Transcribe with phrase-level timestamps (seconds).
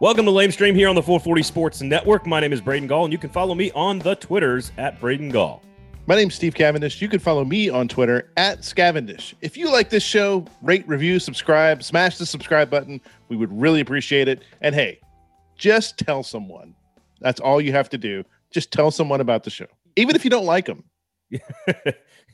[0.00, 2.24] Welcome to Lame Stream here on the 440 Sports Network.
[2.24, 5.30] My name is Braden Gall, and you can follow me on the Twitters at Braden
[5.30, 5.60] Gall.
[6.06, 7.02] My name's Steve Cavendish.
[7.02, 9.34] You can follow me on Twitter at Scavendish.
[9.40, 13.00] If you like this show, rate, review, subscribe, smash the subscribe button.
[13.28, 14.44] We would really appreciate it.
[14.60, 15.00] And hey,
[15.56, 16.76] just tell someone.
[17.20, 18.22] That's all you have to do.
[18.52, 20.84] Just tell someone about the show, even if you don't like them.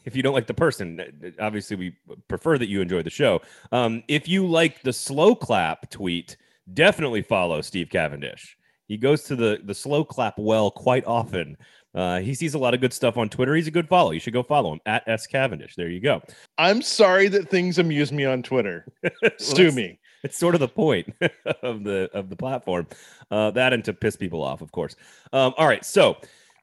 [0.05, 1.97] if you don't like the person, obviously we
[2.29, 3.41] prefer that you enjoy the show.
[3.73, 6.37] Um, if you like the slow clap tweet,
[6.73, 8.57] definitely follow Steve Cavendish.
[8.87, 11.57] He goes to the the slow clap well quite often.
[11.95, 13.55] Uh, he sees a lot of good stuff on Twitter.
[13.55, 14.11] He's a good follow.
[14.11, 15.77] You should go follow him at S Cavendish.
[15.77, 16.23] There you go.
[16.59, 18.87] I'm sorry that things amuse me on Twitter.
[19.39, 20.01] Sue me.
[20.25, 21.15] It's sort of the point
[21.63, 22.87] of the of the platform.
[23.31, 24.97] Uh, that and to piss people off, of course.
[25.33, 26.17] Um, all right, so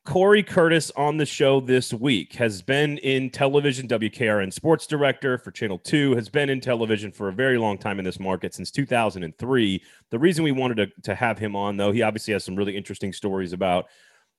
[0.04, 5.52] Corey Curtis on the show this week has been in television, WKRN sports director for
[5.52, 8.72] Channel 2, has been in television for a very long time in this market since
[8.72, 9.84] 2003.
[10.10, 12.76] The reason we wanted to, to have him on, though, he obviously has some really
[12.76, 13.90] interesting stories about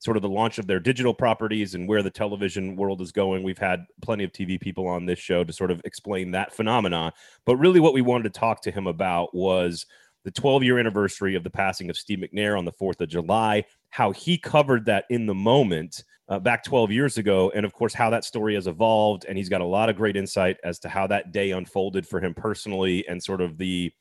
[0.00, 3.44] sort of the launch of their digital properties and where the television world is going.
[3.44, 7.12] We've had plenty of TV people on this show to sort of explain that phenomenon.
[7.46, 9.86] But really, what we wanted to talk to him about was
[10.24, 13.64] the 12 year anniversary of the passing of Steve McNair on the 4th of July,
[13.92, 17.92] how he covered that in the moment uh, back 12 years ago, and of course,
[17.92, 19.26] how that story has evolved.
[19.28, 22.18] And he's got a lot of great insight as to how that day unfolded for
[22.18, 23.92] him personally and sort of the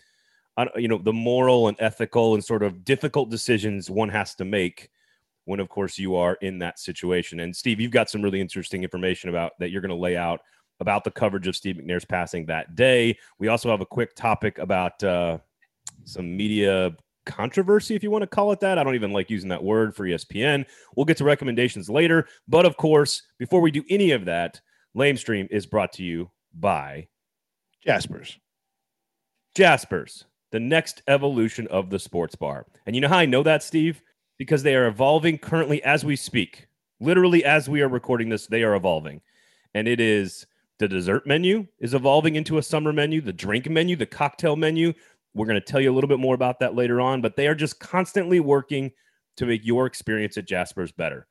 [0.56, 4.45] uh, you know the moral and ethical and sort of difficult decisions one has to
[4.45, 4.89] make
[5.45, 8.84] when of course you are in that situation and steve you've got some really interesting
[8.84, 10.42] information about that you're going to lay out
[10.81, 14.58] about the coverage of steve mcnair's passing that day we also have a quick topic
[14.58, 15.38] about uh,
[16.03, 16.92] some media
[17.25, 18.77] controversy, if you want to call it that.
[18.77, 20.66] I don't even like using that word for ESPN.
[20.95, 22.28] We'll get to recommendations later.
[22.47, 24.59] But of course, before we do any of that,
[24.94, 27.08] Lame Stream is brought to you by
[27.86, 28.38] Jaspers.
[29.56, 32.66] Jaspers, the next evolution of the sports bar.
[32.85, 34.01] And you know how I know that, Steve?
[34.38, 36.68] Because they are evolving currently as we speak.
[37.00, 39.22] Literally, as we are recording this, they are evolving.
[39.74, 40.45] And it is
[40.81, 44.94] the dessert menu is evolving into a summer menu, the drink menu, the cocktail menu.
[45.34, 47.47] We're going to tell you a little bit more about that later on, but they
[47.47, 48.92] are just constantly working
[49.38, 51.28] to make your experience at Jasper's better.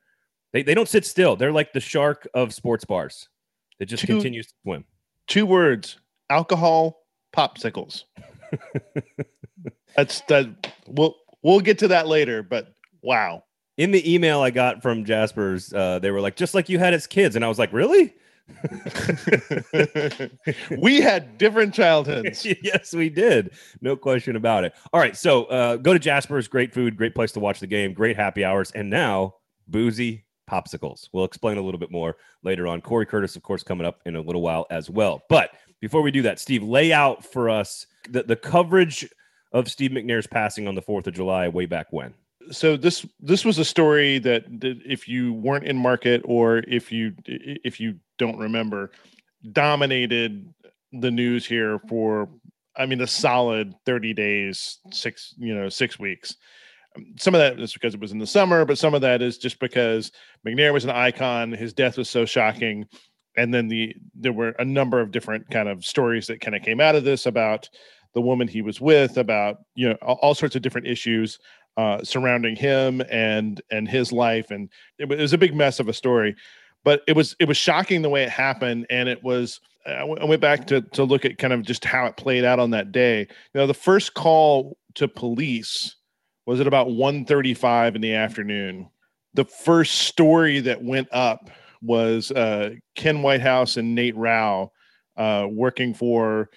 [0.53, 1.35] They, they don't sit still.
[1.35, 3.29] They're like the shark of sports bars.
[3.79, 4.85] It just two, continues to swim.
[5.27, 5.97] Two words
[6.29, 7.03] alcohol
[7.35, 8.03] popsicles.
[9.95, 10.73] That's that.
[10.87, 13.43] We'll, we'll get to that later, but wow.
[13.77, 16.93] In the email I got from Jasper's, uh, they were like, just like you had
[16.93, 17.35] as kids.
[17.35, 18.13] And I was like, really?
[20.77, 22.45] we had different childhoods.
[22.63, 23.51] yes, we did.
[23.81, 24.73] No question about it.
[24.93, 25.15] All right.
[25.15, 26.47] So uh, go to Jasper's.
[26.47, 29.35] Great food, great place to watch the game, great happy hours, and now
[29.67, 31.07] boozy popsicles.
[31.13, 32.81] We'll explain a little bit more later on.
[32.81, 35.21] Corey Curtis, of course, coming up in a little while as well.
[35.29, 39.09] But before we do that, Steve, lay out for us the, the coverage
[39.53, 42.13] of Steve McNair's passing on the 4th of July way back when
[42.49, 46.91] so this this was a story that, that if you weren't in market or if
[46.91, 48.91] you if you don't remember
[49.51, 50.53] dominated
[50.91, 52.29] the news here for
[52.75, 56.35] i mean a solid 30 days six you know six weeks.
[57.17, 59.37] Some of that is because it was in the summer but some of that is
[59.37, 60.11] just because
[60.45, 61.51] mcnair was an icon.
[61.51, 62.85] His death was so shocking.
[63.37, 66.63] And then the there were a number of different kind of stories that kind of
[66.63, 67.69] came out of this about
[68.13, 71.39] the woman he was with about you know all sorts of different issues
[71.77, 75.93] uh, surrounding him and and his life, and it was a big mess of a
[75.93, 76.35] story.
[76.83, 79.59] But it was it was shocking the way it happened, and it was.
[79.83, 82.69] I went back to to look at kind of just how it played out on
[82.71, 83.21] that day.
[83.21, 85.95] You know, the first call to police
[86.45, 88.89] was at about 1.35 in the afternoon.
[89.33, 91.49] The first story that went up
[91.81, 94.71] was uh, Ken Whitehouse and Nate Rau
[95.17, 96.49] uh, working for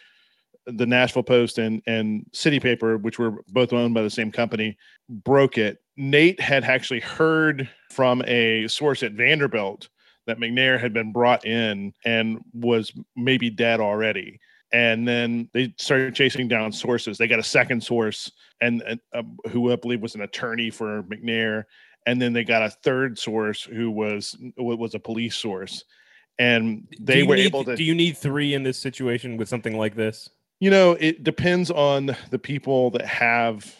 [0.66, 4.76] the Nashville Post and and City Paper, which were both owned by the same company,
[5.08, 5.78] broke it.
[5.96, 9.88] Nate had actually heard from a source at Vanderbilt
[10.26, 14.40] that McNair had been brought in and was maybe dead already.
[14.72, 17.16] And then they started chasing down sources.
[17.16, 21.04] They got a second source, and, and uh, who I believe was an attorney for
[21.04, 21.64] McNair.
[22.06, 25.84] And then they got a third source who was was a police source,
[26.38, 27.76] and they were need, able to.
[27.76, 30.28] Do you need three in this situation with something like this?
[30.60, 33.74] You know, it depends on the people that have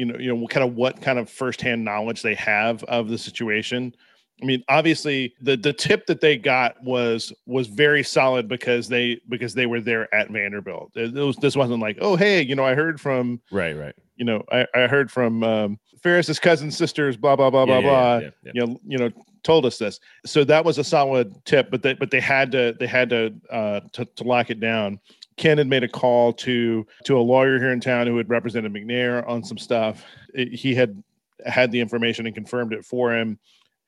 [0.00, 3.18] you know, you know, kind of what kind of firsthand knowledge they have of the
[3.18, 3.94] situation.
[4.42, 9.20] I mean, obviously, the the tip that they got was was very solid because they
[9.28, 10.92] because they were there at Vanderbilt.
[10.94, 13.94] It, was this wasn't like, oh, hey, you know, I heard from right, right.
[14.16, 17.80] You know, I, I heard from um, Ferris's cousin sisters, blah blah blah yeah, blah
[17.80, 18.18] yeah, blah.
[18.18, 19.10] Yeah, you know, you know,
[19.42, 20.00] told us this.
[20.24, 23.34] So that was a solid tip, but they but they had to they had to
[23.50, 24.98] uh, to, to lock it down.
[25.40, 28.74] Ken had made a call to to a lawyer here in town who had represented
[28.74, 30.04] McNair on some stuff.
[30.34, 31.02] It, he had
[31.46, 33.38] had the information and confirmed it for him,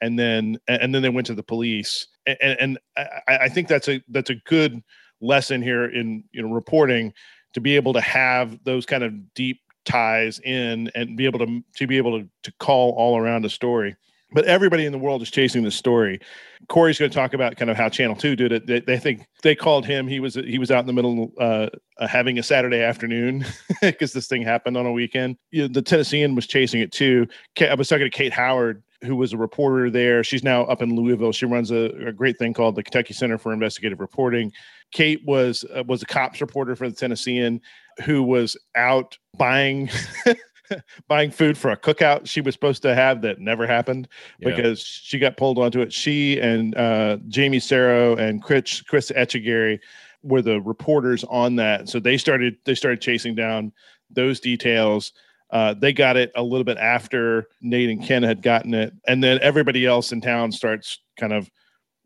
[0.00, 2.06] and then and then they went to the police.
[2.26, 4.82] And, and I, I think that's a that's a good
[5.20, 7.12] lesson here in you know reporting
[7.52, 11.62] to be able to have those kind of deep ties in and be able to
[11.76, 13.94] to be able to, to call all around a story
[14.32, 16.20] but everybody in the world is chasing this story.
[16.68, 18.66] Corey's going to talk about kind of how Channel Two did it.
[18.66, 20.06] They, they think they called him.
[20.06, 21.68] He was he was out in the middle uh,
[21.98, 23.44] uh, having a Saturday afternoon
[23.82, 25.36] because this thing happened on a weekend.
[25.50, 27.26] You know, the Tennessean was chasing it too.
[27.60, 30.22] I was talking to Kate Howard, who was a reporter there.
[30.22, 31.32] She's now up in Louisville.
[31.32, 34.52] She runs a, a great thing called the Kentucky Center for Investigative Reporting.
[34.92, 37.60] Kate was uh, was a cops reporter for the Tennessean
[38.04, 39.90] who was out buying
[41.08, 44.50] buying food for a cookout she was supposed to have that never happened yeah.
[44.50, 45.92] because she got pulled onto it.
[45.92, 49.78] She and uh, Jamie Sarrio and Chris Chris Echegaray
[50.22, 51.88] were the reporters on that.
[51.88, 53.72] So they started they started chasing down
[54.10, 55.12] those details.
[55.50, 59.22] Uh, they got it a little bit after Nate and Ken had gotten it, and
[59.22, 61.50] then everybody else in town starts kind of,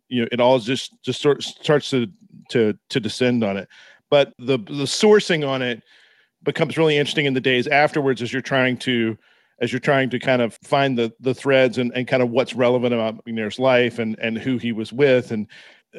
[0.09, 2.09] you know, it all just just sort starts to
[2.51, 3.69] to to descend on it.
[4.11, 5.83] But the the sourcing on it
[6.43, 9.17] becomes really interesting in the days afterwards as you're trying to
[9.61, 12.55] as you're trying to kind of find the the threads and, and kind of what's
[12.55, 15.31] relevant about McNair's life and and who he was with.
[15.31, 15.47] And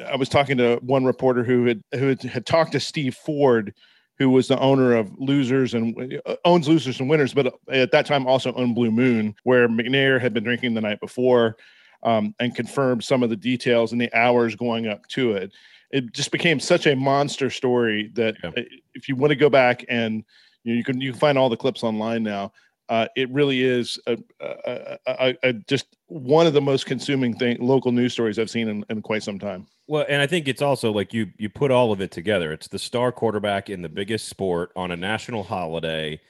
[0.06, 3.74] I was talking to one reporter who had who had, had talked to Steve Ford,
[4.18, 8.06] who was the owner of Losers and uh, owns Losers and Winners, but at that
[8.06, 11.56] time also owned Blue Moon, where McNair had been drinking the night before,
[12.02, 15.52] um, and confirmed some of the details and the hours going up to it
[15.90, 18.50] it just became such a monster story that yeah.
[18.94, 20.24] if you want to go back and
[20.64, 22.52] you, know, you can you can find all the clips online now.
[22.88, 27.58] Uh, it really is a, a, a, a, just one of the most consuming thing
[27.60, 29.66] local news stories I've seen in, in, quite some time.
[29.86, 32.50] Well, and I think it's also like you you put all of it together.
[32.50, 36.20] It's the star quarterback in the biggest sport on a national holiday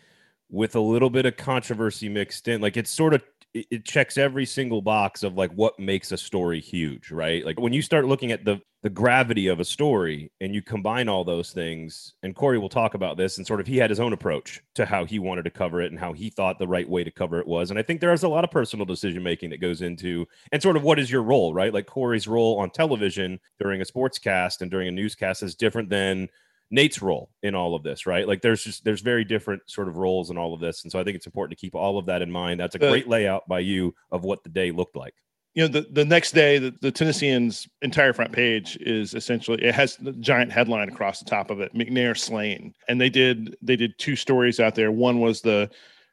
[0.50, 2.60] with a little bit of controversy mixed in.
[2.60, 3.22] Like it's sort of
[3.55, 7.45] it checks every single box of like what makes a story huge, right?
[7.45, 11.09] Like when you start looking at the the gravity of a story and you combine
[11.09, 13.99] all those things, and Corey will talk about this and sort of he had his
[13.99, 16.89] own approach to how he wanted to cover it and how he thought the right
[16.89, 17.71] way to cover it was.
[17.71, 20.77] And I think there's a lot of personal decision making that goes into and sort
[20.77, 21.75] of what is your role, right?
[21.75, 25.89] Like Corey's role on television during a sports cast and during a newscast is different
[25.89, 26.29] than
[26.70, 28.29] Nate's role in all of this, right?
[28.29, 30.99] Like there's just there's very different sort of roles in all of this, and so
[30.99, 32.61] I think it's important to keep all of that in mind.
[32.61, 35.15] That's a great layout by you of what the day looked like.
[35.55, 39.75] You know, the, the next day, the, the Tennessean's entire front page is essentially it
[39.75, 43.76] has the giant headline across the top of it, McNair slain, and they did they
[43.76, 44.93] did two stories out there.
[44.93, 45.70] One was the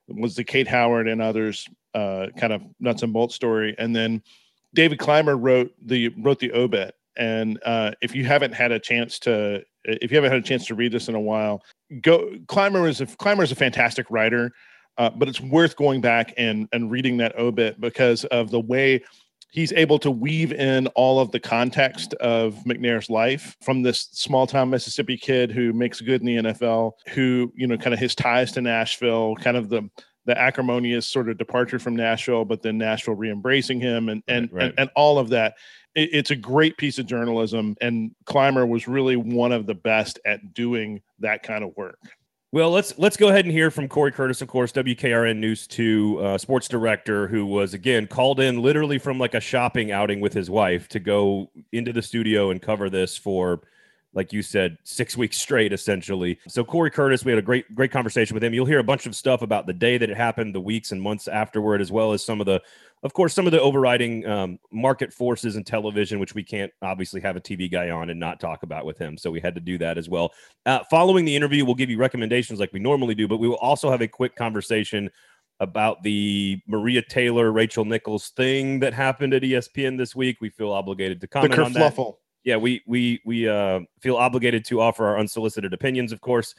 [0.07, 4.23] was the Kate Howard and others uh, kind of nuts and bolts story, and then
[4.73, 6.95] David Climer wrote the wrote the obit.
[7.17, 10.65] And uh, if you haven't had a chance to if you haven't had a chance
[10.67, 11.63] to read this in a while,
[12.01, 12.31] go.
[12.47, 14.51] Climer is a Climer is a fantastic writer,
[14.97, 19.03] uh, but it's worth going back and and reading that obit because of the way
[19.55, 24.45] he's able to weave in all of the context of McNair's life from this small
[24.45, 28.15] town Mississippi kid who makes good in the NFL, who you know kind of his
[28.15, 29.89] ties to Nashville, kind of the
[30.25, 34.57] the acrimonious sort of departure from Nashville, but then Nashville re-embracing him and and, right,
[34.57, 34.69] right.
[34.71, 35.55] and and all of that
[35.95, 40.53] it's a great piece of journalism and climer was really one of the best at
[40.53, 41.99] doing that kind of work.
[42.51, 46.19] Well let's let's go ahead and hear from corey curtis of course wkrn news 2
[46.19, 50.33] uh, sports director who was again called in literally from like a shopping outing with
[50.33, 53.61] his wife to go into the studio and cover this for
[54.15, 56.39] like you said, six weeks straight, essentially.
[56.47, 58.53] So Corey Curtis, we had a great, great conversation with him.
[58.53, 61.01] You'll hear a bunch of stuff about the day that it happened, the weeks and
[61.01, 62.61] months afterward, as well as some of the
[63.03, 67.21] of course, some of the overriding um, market forces in television, which we can't obviously
[67.21, 69.15] have a TV guy on and not talk about with him.
[69.15, 70.31] So we had to do that as well.
[70.65, 73.57] Uh, following the interview, we'll give you recommendations like we normally do, but we will
[73.57, 75.11] also have a quick conversation
[75.59, 80.37] about the Maria Taylor, Rachel Nichols thing that happened at ESPN this week.
[80.41, 82.15] We feel obligated to comment on that.
[82.45, 86.53] Yeah, we we we uh, feel obligated to offer our unsolicited opinions, of course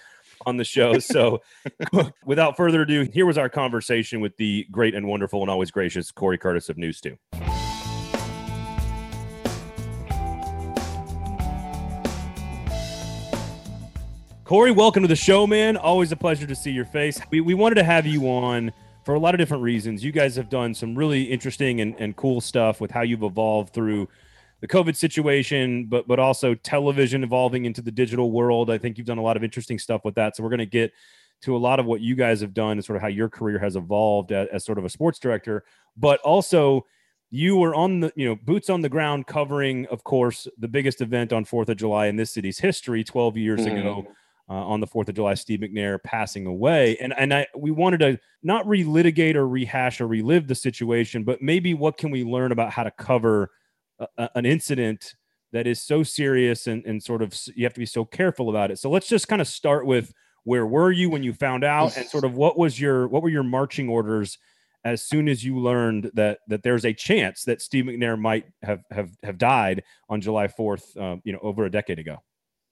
[0.44, 0.98] on the show.
[1.06, 1.40] So,
[2.26, 6.10] without further ado, here was our conversation with the great and wonderful and always gracious
[6.10, 7.16] Corey Curtis of News 2.
[14.44, 15.76] Corey, welcome to the show, man.
[15.76, 17.20] Always a pleasure to see your face.
[17.30, 18.72] We, we wanted to have you on
[19.04, 20.04] for a lot of different reasons.
[20.04, 23.72] You guys have done some really interesting and, and cool stuff with how you've evolved
[23.72, 24.08] through
[24.60, 28.70] the COVID situation, but but also television evolving into the digital world.
[28.70, 30.36] I think you've done a lot of interesting stuff with that.
[30.36, 30.92] So we're going to get
[31.42, 33.58] to a lot of what you guys have done and sort of how your career
[33.58, 35.64] has evolved as, as sort of a sports director,
[35.96, 36.86] but also
[37.30, 41.00] you were on the you know boots on the ground covering, of course, the biggest
[41.00, 43.76] event on Fourth of July in this city's history 12 years mm-hmm.
[43.78, 44.06] ago.
[44.48, 46.96] uh, on the 4th of July, Steve McNair passing away.
[46.98, 51.42] And, and I, we wanted to not relitigate or rehash or relive the situation, but
[51.42, 53.50] maybe what can we learn about how to cover
[53.98, 55.14] a, an incident
[55.52, 58.70] that is so serious and, and sort of you have to be so careful about
[58.70, 58.78] it.
[58.78, 60.12] So let's just kind of start with
[60.44, 63.28] where were you when you found out and sort of what was your what were
[63.28, 64.38] your marching orders
[64.84, 68.84] as soon as you learned that that there's a chance that Steve McNair might have
[68.92, 72.18] have have died on July 4th, um, you know, over a decade ago.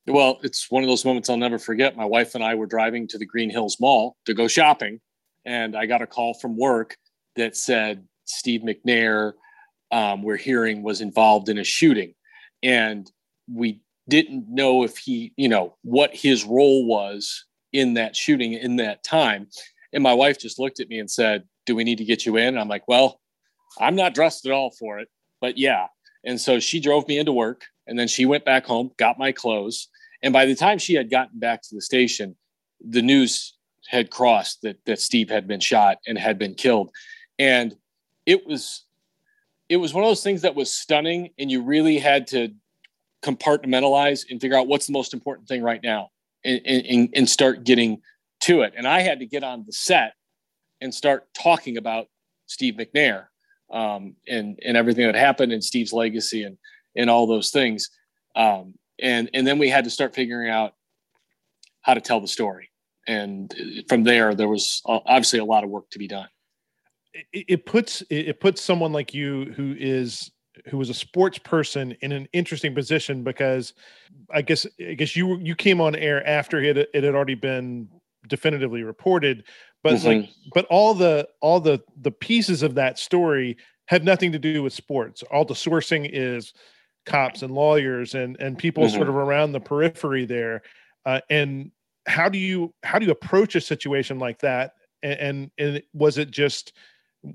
[0.07, 1.97] Well, it's one of those moments I'll never forget.
[1.97, 5.01] My wife and I were driving to the Green Hills Mall to go shopping,
[5.45, 6.97] and I got a call from work
[7.35, 9.33] that said Steve McNair,
[9.95, 12.15] um, we're hearing, was involved in a shooting,
[12.65, 13.11] and
[13.51, 18.77] we didn't know if he, you know, what his role was in that shooting in
[18.77, 19.47] that time.
[19.93, 22.37] And my wife just looked at me and said, "Do we need to get you
[22.37, 23.21] in?" And I'm like, "Well,
[23.79, 25.09] I'm not dressed at all for it,
[25.41, 25.87] but yeah."
[26.25, 29.31] And so she drove me into work, and then she went back home, got my
[29.31, 29.89] clothes,
[30.25, 32.35] and by the time she had gotten back to the station,
[32.81, 36.91] the news had crossed that that Steve had been shot and had been killed.
[37.39, 37.77] And
[38.27, 38.85] it was
[39.75, 42.51] it was one of those things that was stunning and you really had to
[43.25, 46.11] compartmentalize and figure out what's the most important thing right now
[46.45, 48.01] and, and, and start getting
[48.43, 48.73] to it.
[48.77, 50.15] And I had to get on the set
[50.81, 52.07] and start talking about
[52.47, 53.27] Steve McNair
[53.73, 56.57] um, and and everything that happened and Steve's legacy and
[56.95, 57.91] and all those things.
[58.37, 60.75] Um, and and then we had to start figuring out
[61.83, 62.71] how to tell the story
[63.09, 66.29] and from there there was obviously a lot of work to be done
[67.15, 70.31] it, it puts it puts someone like you who is
[70.67, 73.75] who was a sports person in an interesting position because
[74.33, 77.89] i guess i guess you you came on air after it, it had already been
[78.29, 79.45] definitively reported
[79.83, 80.07] but mm-hmm.
[80.07, 83.57] like but all the all the the pieces of that story
[83.87, 86.53] have nothing to do with sports all the sourcing is
[87.07, 88.97] cops and lawyers and and people mm-hmm.
[88.97, 90.63] sort of around the periphery there
[91.05, 91.71] uh, and
[92.07, 96.17] how do you how do you approach a situation like that and, and, and was
[96.17, 96.73] it just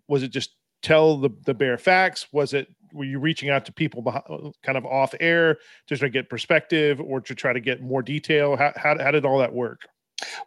[0.08, 3.74] was it just tell the the bare facts was it were you reaching out to
[3.74, 4.02] people
[4.64, 8.02] kind of off air to try to get perspective or to try to get more
[8.02, 9.82] detail how, how, how did all that work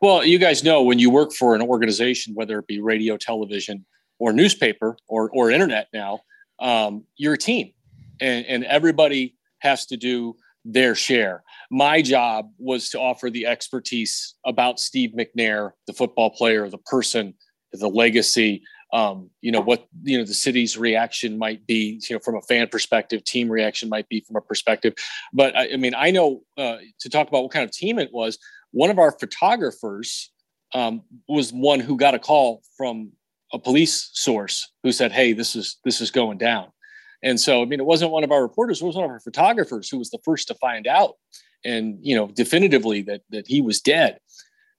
[0.00, 3.84] well you guys know when you work for an organization whether it be radio television
[4.18, 6.20] or newspaper or or internet now
[6.61, 7.72] um, you're a team
[8.20, 11.42] and, and everybody has to do their share.
[11.70, 17.34] My job was to offer the expertise about Steve McNair, the football player, the person,
[17.72, 18.62] the legacy.
[18.92, 22.42] Um, you know what you know the city's reaction might be, you know, from a
[22.42, 24.92] fan perspective, team reaction might be from a perspective.
[25.32, 28.12] But I, I mean, I know uh, to talk about what kind of team it
[28.12, 28.38] was.
[28.72, 30.30] One of our photographers
[30.75, 33.12] um, was one who got a call from
[33.52, 36.68] a police source who said, "Hey, this is this is going down."
[37.22, 39.20] And so, I mean, it wasn't one of our reporters; it was one of our
[39.20, 41.14] photographers who was the first to find out,
[41.64, 44.18] and you know, definitively that that he was dead.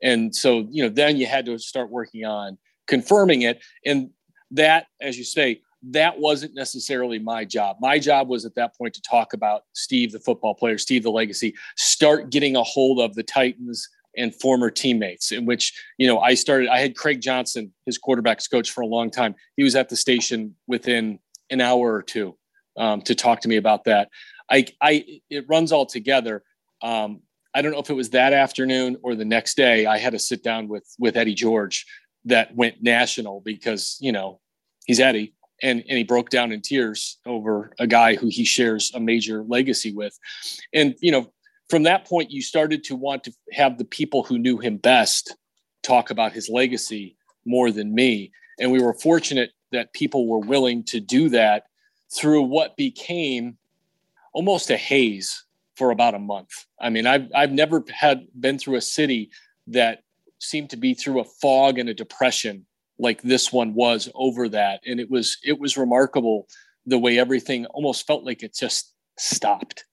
[0.03, 3.63] And so, you know, then you had to start working on confirming it.
[3.85, 4.09] And
[4.51, 7.77] that, as you say, that wasn't necessarily my job.
[7.81, 11.11] My job was at that point to talk about Steve, the football player, Steve, the
[11.11, 16.19] legacy, start getting a hold of the Titans and former teammates in which you know
[16.19, 19.75] i started i had craig johnson his quarterbacks coach for a long time he was
[19.75, 21.17] at the station within
[21.49, 22.37] an hour or two
[22.77, 24.09] um, to talk to me about that.
[24.49, 26.43] I, I, it runs all together.
[26.81, 27.21] Um,
[27.55, 29.85] I don't know if it was that afternoon or the next day.
[29.85, 31.85] I had to sit down with with Eddie George
[32.25, 34.39] that went national because you know
[34.85, 38.91] he's Eddie and and he broke down in tears over a guy who he shares
[38.93, 40.17] a major legacy with,
[40.73, 41.31] and you know
[41.69, 45.35] from that point you started to want to have the people who knew him best
[45.81, 47.15] talk about his legacy
[47.45, 51.65] more than me, and we were fortunate that people were willing to do that
[52.15, 53.57] through what became
[54.33, 56.51] almost a haze for about a month.
[56.79, 59.31] I mean, I've I've never had been through a city
[59.67, 60.02] that
[60.43, 62.65] seemed to be through a fog and a depression
[62.99, 66.47] like this one was over that, and it was it was remarkable
[66.85, 69.85] the way everything almost felt like it just stopped.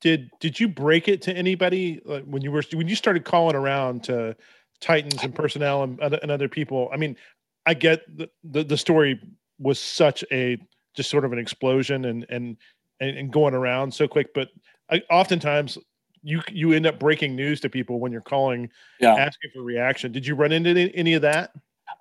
[0.00, 3.56] Did did you break it to anybody like when you were when you started calling
[3.56, 4.36] around to
[4.80, 6.90] Titans and personnel and, and other people?
[6.92, 7.16] I mean,
[7.64, 9.18] I get the, the, the story
[9.58, 10.58] was such a
[10.94, 12.56] just sort of an explosion and and
[13.00, 14.48] and, going around so quick, but
[14.90, 15.76] I, oftentimes
[16.24, 19.14] you you end up breaking news to people when you're calling yeah.
[19.14, 20.10] asking for reaction.
[20.10, 21.52] Did you run into any, any of that?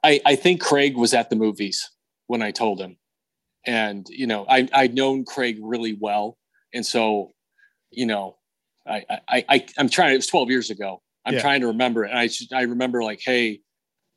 [0.03, 1.89] I, I think Craig was at the movies
[2.27, 2.97] when I told him.
[3.65, 6.37] And, you know, I, I'd known Craig really well.
[6.73, 7.31] And so,
[7.91, 8.37] you know,
[8.87, 11.01] I, I, I, I'm trying, it was 12 years ago.
[11.25, 11.41] I'm yeah.
[11.41, 12.03] trying to remember.
[12.03, 13.61] And I, I remember like, Hey,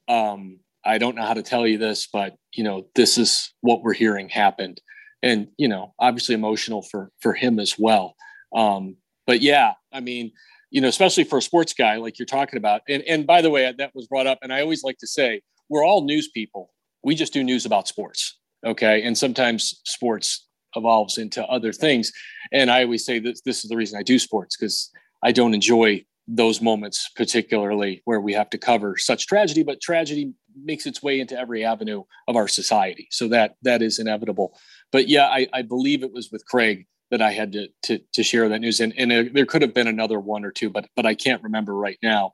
[0.09, 3.83] um, I don't know how to tell you this, but you know, this is what
[3.83, 4.81] we're hearing happened.
[5.23, 8.15] And, you know, obviously emotional for, for him as well.
[8.55, 8.97] Um,
[9.27, 10.33] but yeah, I mean,
[10.71, 12.83] you know, especially for a sports guy like you're talking about.
[12.89, 15.43] And and by the way, that was brought up, and I always like to say
[15.69, 16.73] we're all news people.
[17.03, 19.03] We just do news about sports, okay?
[19.03, 22.13] And sometimes sports evolves into other things.
[22.53, 24.91] And I always say that this is the reason I do sports because
[25.23, 30.33] I don't enjoy those moments particularly where we have to cover such tragedy but tragedy
[30.65, 34.59] makes its way into every avenue of our society so that that is inevitable
[34.91, 38.23] but yeah i, I believe it was with craig that i had to to, to
[38.23, 38.81] share that news.
[38.81, 41.43] And, and uh, there could have been another one or two but but i can't
[41.43, 42.33] remember right now.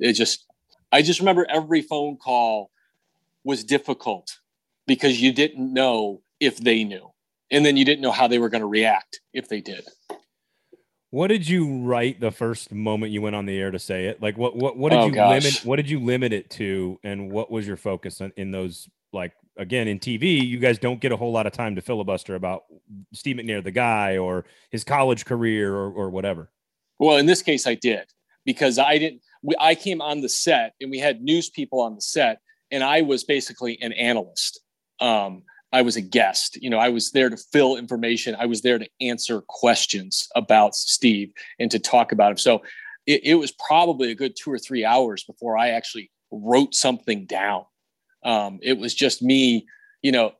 [0.00, 0.46] It just
[0.92, 2.70] i just remember every phone call
[3.44, 4.38] was difficult
[4.86, 7.10] because you didn't know if they knew.
[7.50, 9.84] And then you didn't know how they were going to react if they did.
[11.10, 14.20] What did you write the first moment you went on the air to say it?
[14.20, 15.44] Like what what what did Oh, you gosh.
[15.44, 16.98] limit what did you limit it to?
[17.04, 21.00] And what was your focus on, in those like again in TV you guys don't
[21.00, 22.64] get a whole lot of time to filibuster about
[23.12, 26.50] Steve McNair the guy or his college career or or whatever.
[26.98, 28.06] Well, in this case, I did
[28.44, 29.22] because I didn't.
[29.42, 32.82] We, I came on the set and we had news people on the set, and
[32.82, 34.60] I was basically an analyst.
[35.00, 35.42] Um,
[35.72, 36.56] I was a guest.
[36.62, 38.36] You know, I was there to fill information.
[38.38, 42.38] I was there to answer questions about Steve and to talk about him.
[42.38, 42.62] So
[43.06, 47.26] it, it was probably a good two or three hours before I actually wrote something
[47.26, 47.64] down.
[48.24, 49.66] Um, it was just me,
[50.02, 50.32] you know,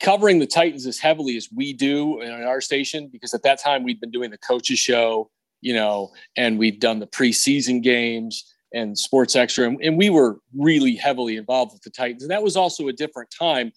[0.00, 3.84] covering the Titans as heavily as we do in our station, because at that time
[3.84, 8.98] we'd been doing the coaches show, you know, and we'd done the preseason games and
[8.98, 9.66] sports extra.
[9.66, 12.22] And, and we were really heavily involved with the Titans.
[12.22, 13.72] And that was also a different time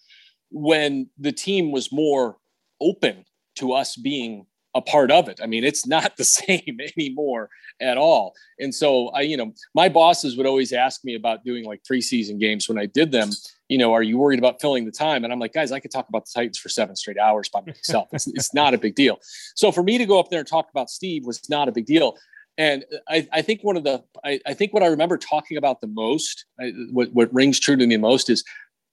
[0.50, 2.38] when the team was more
[2.80, 3.26] open
[3.58, 4.46] to us being
[4.76, 5.40] a part of it.
[5.42, 7.50] I mean, it's not the same anymore
[7.82, 8.34] at all.
[8.60, 12.40] And so I, you know, my bosses would always ask me about doing like preseason
[12.40, 13.32] games when I did them.
[13.70, 15.24] You know, are you worried about filling the time?
[15.24, 17.62] And I'm like, guys, I could talk about the Titans for seven straight hours by
[17.66, 18.10] myself.
[18.12, 19.20] It's, it's not a big deal.
[19.56, 21.86] So for me to go up there and talk about Steve was not a big
[21.86, 22.18] deal.
[22.58, 25.82] And I, I think one of the, I, I think what I remember talking about
[25.82, 28.44] the most, I, what, what rings true to me most is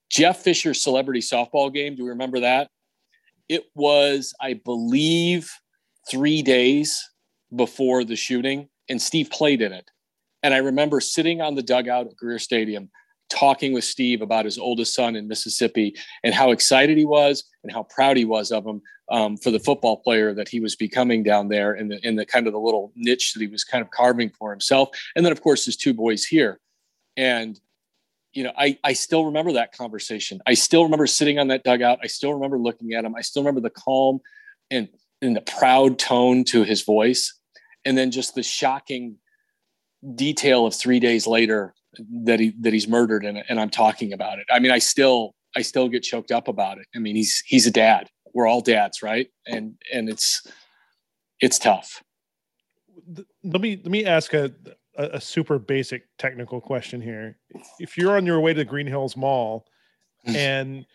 [0.09, 1.95] Jeff Fisher's celebrity softball game.
[1.95, 2.69] Do you remember that?
[3.47, 5.49] It was, I believe,
[6.09, 7.09] three days
[7.55, 9.89] before the shooting, and Steve played in it.
[10.41, 12.89] And I remember sitting on the dugout at Greer Stadium
[13.29, 17.71] talking with Steve about his oldest son in Mississippi and how excited he was and
[17.71, 21.23] how proud he was of him um, for the football player that he was becoming
[21.23, 23.81] down there in the in the kind of the little niche that he was kind
[23.81, 24.89] of carving for himself.
[25.15, 26.59] And then of course his two boys here.
[27.17, 27.59] And
[28.33, 30.41] you know, I, I still remember that conversation.
[30.47, 31.99] I still remember sitting on that dugout.
[32.01, 33.15] I still remember looking at him.
[33.15, 34.19] I still remember the calm
[34.71, 34.89] and,
[35.23, 37.33] and the proud tone to his voice.
[37.85, 39.17] And then just the shocking
[40.15, 41.73] detail of three days later
[42.25, 44.45] that he that he's murdered and, and I'm talking about it.
[44.51, 46.87] I mean, I still I still get choked up about it.
[46.95, 48.09] I mean, he's he's a dad.
[48.33, 49.27] We're all dads, right?
[49.45, 50.45] And and it's
[51.39, 52.03] it's tough.
[53.43, 54.51] let me let me ask a,
[54.97, 57.37] a a super basic technical question here.
[57.79, 59.65] If you're on your way to the Green Hills Mall
[60.25, 60.35] hmm.
[60.35, 60.85] and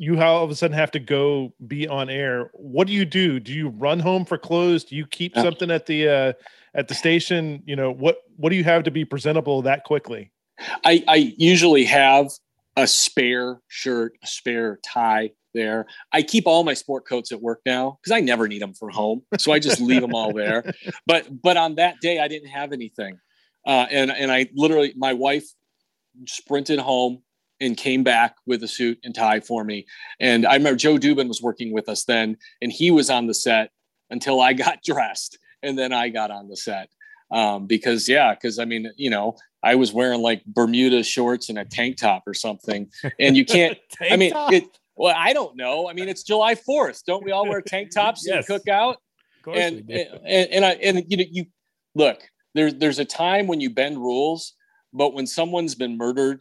[0.00, 3.38] you all of a sudden have to go be on air, what do you do?
[3.38, 4.82] Do you run home for clothes?
[4.84, 5.42] Do you keep Yeah.
[5.42, 6.32] something at the uh,
[6.74, 7.62] at the station?
[7.66, 10.32] You know what what do you have to be presentable that quickly?
[10.86, 12.30] I, I usually have
[12.76, 15.84] a spare shirt, a spare tie there.
[16.12, 18.88] I keep all my sport coats at work now because I never need them for
[18.88, 20.64] home, so I just leave them all there.
[21.06, 23.18] But but on that day, I didn't have anything,
[23.66, 25.44] uh, and and I literally my wife
[26.26, 27.22] sprinted home
[27.60, 29.86] and came back with a suit and tie for me.
[30.18, 33.34] And I remember Joe Dubin was working with us then, and he was on the
[33.34, 33.70] set
[34.10, 36.88] until I got dressed, and then I got on the set.
[37.30, 41.58] Um, because yeah, because I mean, you know, I was wearing like Bermuda shorts and
[41.58, 42.88] a tank top or something,
[43.20, 43.78] and you can't.
[44.10, 44.64] I mean, it.
[44.96, 45.88] Well, I don't know.
[45.88, 47.04] I mean, it's July Fourth.
[47.06, 48.36] Don't we all wear tank tops Yes.
[48.36, 48.96] and cook out?
[49.38, 51.46] Of course we and, and and I and you know you
[51.94, 52.20] look
[52.54, 54.54] there's there's a time when you bend rules,
[54.92, 56.40] but when someone's been murdered,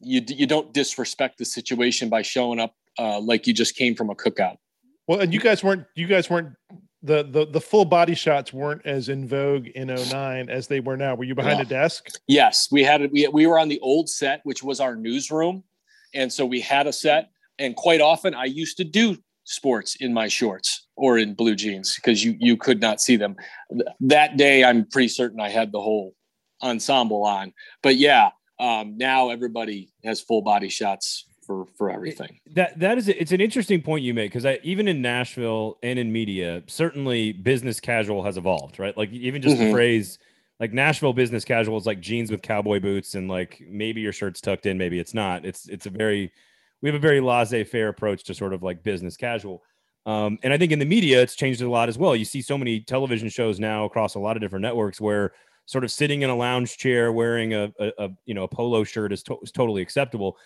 [0.00, 4.10] you you don't disrespect the situation by showing up uh, like you just came from
[4.10, 4.56] a cookout.
[5.06, 6.54] Well, and you guys weren't you guys weren't
[7.02, 10.96] the the the full body shots weren't as in vogue in 09 as they were
[10.96, 11.14] now.
[11.14, 11.62] Were you behind Yeah.
[11.62, 12.08] a desk?
[12.26, 15.64] Yes, we had we we were on the old set, which was our newsroom,
[16.14, 17.30] and so we had a set.
[17.60, 21.96] And quite often, I used to do sports in my shorts or in blue jeans
[21.96, 23.36] because you you could not see them.
[24.00, 26.14] That day, I'm pretty certain I had the whole
[26.62, 27.52] ensemble on.
[27.82, 28.30] But yeah,
[28.60, 32.38] um, now everybody has full body shots for for everything.
[32.54, 35.98] that that is it's an interesting point you make because I even in Nashville and
[35.98, 38.96] in media, certainly business casual has evolved, right?
[38.96, 39.70] Like even just the Mhm.
[39.72, 40.18] phrase
[40.60, 44.40] like Nashville business casual is like jeans with cowboy boots and like maybe your shirt's
[44.40, 45.44] tucked in, maybe it's not.
[45.46, 46.32] It's it's a very
[46.82, 49.62] we have a very laissez-faire approach to sort of like business casual.
[50.06, 52.14] Um, and I think in the media, it's changed a lot as well.
[52.16, 55.32] You see so many television shows now across a lot of different networks where
[55.68, 58.84] sort of sitting in a lounge chair wearing a, a, a you know a polo
[58.84, 60.38] shirt is, to- is totally acceptable.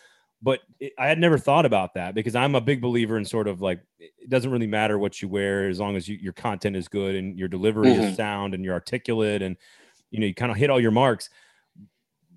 [0.43, 3.47] But it, I had never thought about that because I'm a big believer in sort
[3.47, 6.75] of like it doesn't really matter what you wear as long as you, your content
[6.75, 8.11] is good and your delivery Mhm.
[8.11, 9.57] is sound and you're articulate and
[10.11, 11.31] you know you kind of hit all your marks.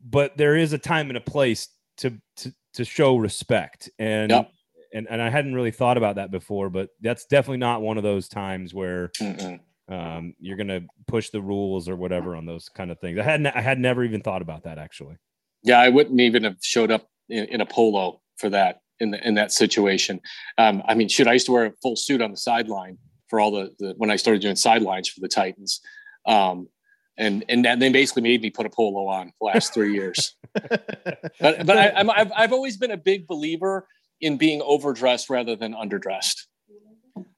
[0.07, 4.51] But there is a time and a place to to to show respect and Yep.
[4.93, 8.03] and and I hadn't really thought about that before, but that's definitely not one of
[8.03, 9.59] those times where Mm-mm.
[9.87, 13.19] Um, you're gonna push the rules or whatever on those kind of things.
[13.19, 15.15] I hadn't I had never even thought about that actually.
[15.63, 19.27] Yeah, I wouldn't even have showed up in, in a polo for that in the,
[19.27, 20.21] in that situation.
[20.57, 23.39] Um, I mean, shoot, I used to wear a full suit on the sideline for
[23.39, 25.81] all the, the when I started doing sidelines for the Titans.
[26.25, 26.69] Um,
[27.17, 30.35] and and then they basically made me put a polo on the last three years.
[31.41, 33.87] But but I, I'm, I've I've always been a big believer
[34.21, 36.45] in being overdressed rather than underdressed.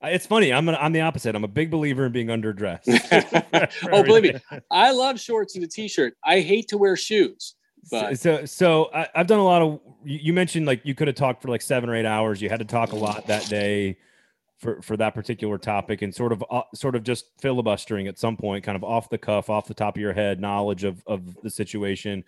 [0.01, 0.51] It's funny.
[0.53, 1.35] I'm an, I'm the opposite.
[1.35, 3.69] I'm a big believer in being underdressed.
[3.91, 4.33] oh, believe me,
[4.71, 6.15] I love shorts and a t-shirt.
[6.25, 7.55] I hate to wear shoes.
[7.83, 9.79] So But- so, so I, I've done a lot of.
[10.03, 12.41] You you mentioned like you could have talked for like seven or eight hours.
[12.41, 13.97] You had to talk a lot that day
[14.57, 18.35] for for that particular topic, and sort of uh, sort of just filibustering at some
[18.37, 21.35] point, kind of off the cuff, off the top of your head, knowledge of of
[21.43, 22.23] the situation.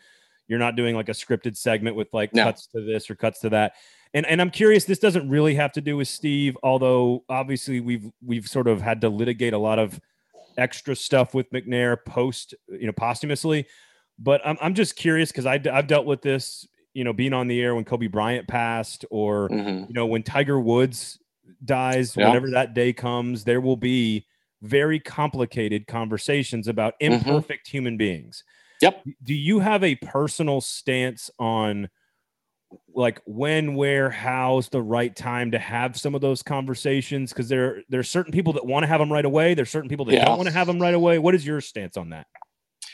[0.48, 2.44] You're not doing like a scripted segment with like No.
[2.46, 3.74] cuts to this or cuts to that.
[4.14, 4.86] And and I'm curious.
[4.86, 9.02] This doesn't really have to do with Steve, although obviously we've we've sort of had
[9.02, 10.00] to litigate a lot of
[10.58, 13.68] extra stuff with McNair post, you know, posthumously.
[14.18, 17.48] But I'm I'm just curious because I I've dealt with this, you know, being on
[17.48, 19.88] the air when Kobe Bryant passed, or Mhm.
[19.88, 21.20] you know, when Tiger Woods
[21.66, 22.28] dies, Yeah.
[22.28, 24.26] whenever that day comes, there will be
[24.64, 27.14] very complicated conversations about Mhm.
[27.26, 28.44] imperfect human beings.
[28.82, 29.04] Yep.
[29.24, 31.90] Do you have a personal stance on
[32.94, 37.32] like when, where, how's the right time to have some of those conversations?
[37.32, 39.54] Because there there's certain people that want to have them right away.
[39.54, 40.26] There's certain people that Yeah.
[40.26, 41.20] don't want to have them right away.
[41.20, 42.28] What is your stance on that?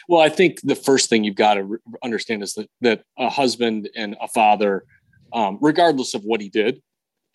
[0.07, 3.89] Well, I think the first thing you've got to understand is that that a husband
[3.95, 4.85] and a father,
[5.33, 6.81] um, regardless of what he did,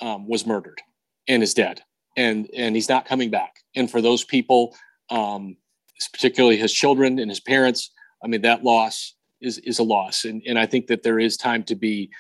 [0.01, 0.81] um, was murdered
[1.29, 1.83] and is dead,
[2.17, 3.57] and and he's not coming back.
[3.75, 4.77] And for those people,
[5.11, 5.57] um,
[6.13, 7.91] particularly his children and his parents,
[8.23, 11.37] I mean that loss is is a loss, and and I think that there is
[11.37, 12.11] time to be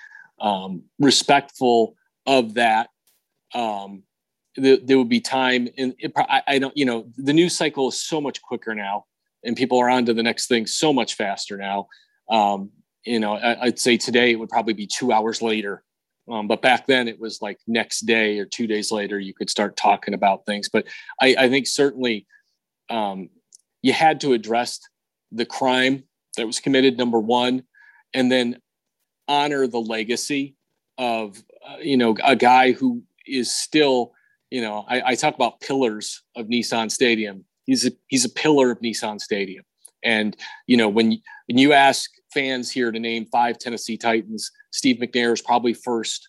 [0.40, 1.94] um, respectful
[2.26, 2.88] of that.
[3.54, 4.04] Um,
[4.56, 7.88] there, there would be time, and it, I, I don't, you know, the news cycle
[7.88, 9.04] is so much quicker now
[9.44, 11.86] and people are on to the next thing so much faster now.
[12.28, 12.70] Um,
[13.04, 15.82] you know, I, I'd say today it would probably be two hours later.
[16.30, 19.50] Um, but back then it was like next day or two days later, you could
[19.50, 20.68] start talking about things.
[20.68, 20.86] But
[21.20, 22.26] I, I think certainly
[22.88, 23.30] um,
[23.82, 24.78] you had to address
[25.32, 26.04] the crime
[26.36, 27.64] that was committed, number one,
[28.14, 28.58] and then
[29.30, 30.56] honor the legacy
[30.98, 34.12] of, uh, you know, a guy who is still,
[34.50, 38.70] you know, I, I talk about pillars of Nissan Stadium he's a he's a pillar
[38.70, 39.64] of Nissan Stadium.
[40.02, 44.96] And you know, when when you ask fans here to name five Tennessee Titans, Steve
[44.96, 46.28] McNair is probably first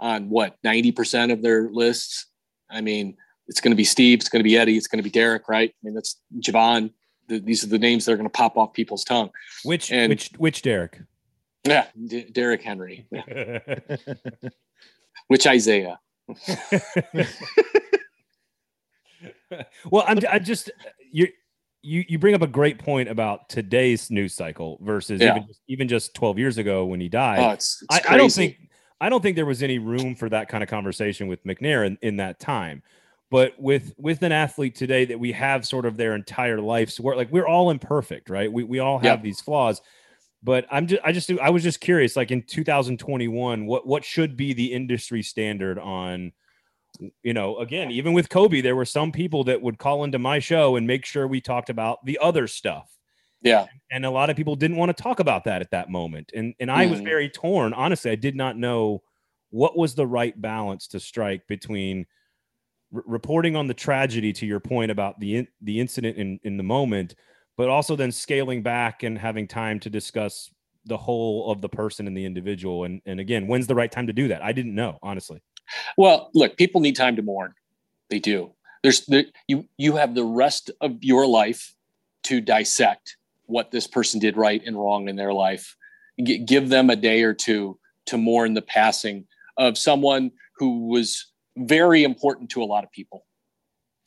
[0.00, 2.26] on what ninety percent of their lists.
[2.70, 5.02] I mean, it's going to be Steve, it's going to be Eddie, it's going to
[5.02, 5.70] be Derrick, right?
[5.70, 6.92] I mean, that's Jevon.
[7.28, 9.30] The, these are the names that are going to pop off people's tongue.
[9.64, 11.00] Which And- which which Derrick?
[11.64, 13.58] Yeah, D- Derrick Henry, yeah.
[15.28, 15.98] which Isaiah.
[19.90, 20.70] well, I'm I just
[21.10, 21.28] you
[21.82, 25.36] you you bring up a great point about today's news cycle versus Yeah.
[25.36, 27.38] even just, even just 12 years ago when he died.
[27.40, 28.56] Oh, it's, it's I, I don't think
[29.00, 31.98] I don't think there was any room for that kind of conversation with McNair in,
[32.02, 32.82] in that time.
[33.30, 37.16] But with with an athlete today that we have sort of their entire life's work,
[37.16, 38.52] like we're all imperfect, right?
[38.52, 39.22] We we all have Yep.
[39.22, 39.80] these flaws.
[40.42, 44.36] But I'm just I just I was just curious, like in 2021, what what should
[44.36, 46.32] be the industry standard on
[47.22, 50.38] you know, again, even with Kobe, there were some people that would call into my
[50.38, 52.90] show and make sure we talked about the other stuff.
[53.42, 56.30] Yeah, and a lot of people didn't want to talk about that at that moment.
[56.34, 57.04] And and i was Mhm.
[57.04, 57.72] very torn.
[57.74, 59.02] Honestly i did not know
[59.50, 62.06] what was the right balance to strike between
[62.94, 66.56] r- reporting on the tragedy to your point about the in, the incident in in
[66.56, 67.14] the moment
[67.60, 70.50] but also then scaling back and having time to discuss
[70.86, 74.06] the whole of the person and the individual and and again when's the right time
[74.06, 75.42] to do that i didn't know honestly
[75.96, 77.54] Well, look, people need time to mourn.
[78.08, 78.52] They do.
[78.82, 81.74] There's the, you you have the rest of your life
[82.24, 85.76] to dissect what this person did right and wrong in their life.
[86.22, 91.32] G- give them a day or two to mourn the passing of someone who was
[91.56, 93.26] very important to a lot of people.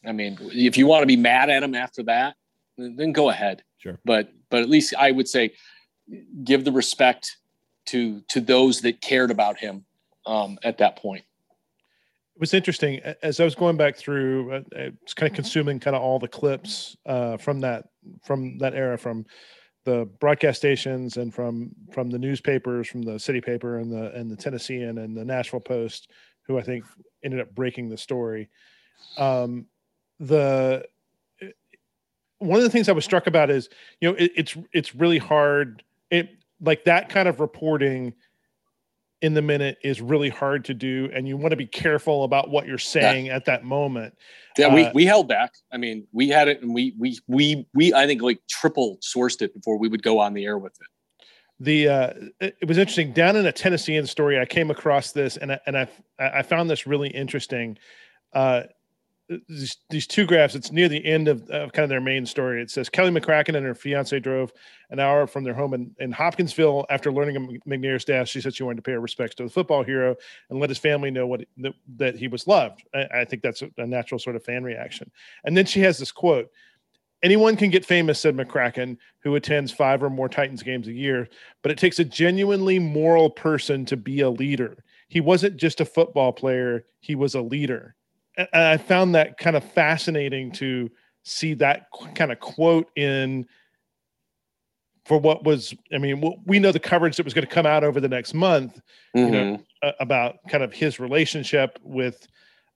[0.05, 2.35] I mean, if you want to be mad at them after that,
[2.77, 3.63] then then go ahead.
[3.77, 3.99] Sure.
[4.05, 5.53] But but at least I would say
[6.43, 7.37] give the respect
[7.85, 9.85] to to those that cared about him
[10.25, 11.23] um, at that point.
[12.35, 14.51] It was interesting as I was going back through.
[14.51, 17.89] Uh, it's kind of consuming kind of all the clips uh, from that
[18.25, 19.25] from that era, from
[19.85, 24.31] the broadcast stations and from from the newspapers, from the city paper and the and
[24.31, 26.11] the Tennessean and the Nashville Post,
[26.47, 26.85] who I think
[27.23, 28.49] ended up breaking the story.
[29.17, 29.67] Um,
[30.19, 30.85] the
[32.43, 33.69] one of the things I was struck about is
[34.01, 35.83] you know it, it's it's really hard.
[36.09, 36.29] It
[36.61, 38.13] like that kind of reporting
[39.23, 42.49] in the minute is really hard to do and you want to be careful about
[42.49, 43.35] what you're saying yeah.
[43.35, 44.13] at that moment
[44.57, 47.65] yeah uh, we, we held back i mean we had it and we we we
[47.73, 50.73] we i think like triple sourced it before we would go on the air with
[50.73, 50.87] it
[51.63, 55.53] the uh it was interesting down in a tennessean story i came across this and
[55.53, 55.87] I, and i
[56.19, 57.77] i found this really interesting
[58.33, 58.63] uh
[59.47, 60.55] these, these two graphs.
[60.55, 62.61] It's near the end of, of, kind of their main story.
[62.61, 64.51] It says Kelly McCracken and her fiance drove
[64.89, 68.27] an hour from their home in, in Hopkinsville after learning of McNair's death.
[68.27, 70.15] She said she wanted to pay her respects to the football hero
[70.49, 72.83] and let his family know what that, that he was loved.
[72.93, 75.09] I, I think that's a, a natural sort of fan reaction.
[75.45, 76.49] And then she has this quote.
[77.21, 81.29] Anyone can get famous, said McCracken, who attends five or more Titans games a year,
[81.61, 84.83] but it takes a genuinely moral person to be a leader.
[85.07, 87.95] He wasn't just a football player, he was a leader
[88.53, 90.89] I found that kind of fascinating to
[91.23, 93.47] see that kind of quote in
[95.05, 97.83] for what was i mean we know the coverage that was going to come out
[97.83, 98.79] over the next month
[99.15, 99.25] mm-hmm.
[99.25, 99.89] you know mm-hmm.
[99.99, 102.27] about kind of his relationship with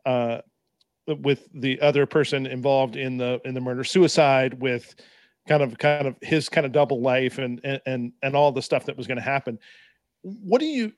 [0.06, 0.39] uh
[1.08, 4.96] with the other person involved in the in the murder suicide with
[5.48, 8.62] kind of kind of his kind of double life and and and, and all the
[8.62, 9.58] stuff that was going to happen
[10.22, 10.91] what do you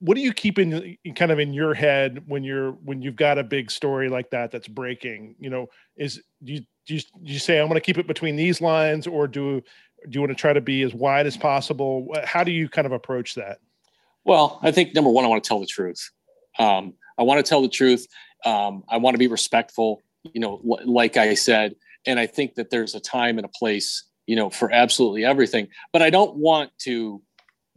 [0.00, 3.38] what do you keep in kind of in your head when you're when you've got
[3.38, 5.34] a big story like that that's breaking?
[5.38, 8.06] You know is do you do you, do you say i'm going to keep it
[8.06, 11.36] between these lines or do do you want to try to be as wide as
[11.36, 12.14] possible?
[12.24, 13.58] How do you kind of approach that?
[14.24, 16.10] Well i think number one i want to tell the truth.
[16.58, 18.06] Um, i want to tell the truth.
[18.44, 21.74] Um, i want to be respectful you know l- like i said
[22.06, 25.68] and i think that there's a time and a place you know for absolutely everything.
[25.92, 27.20] But i don't want to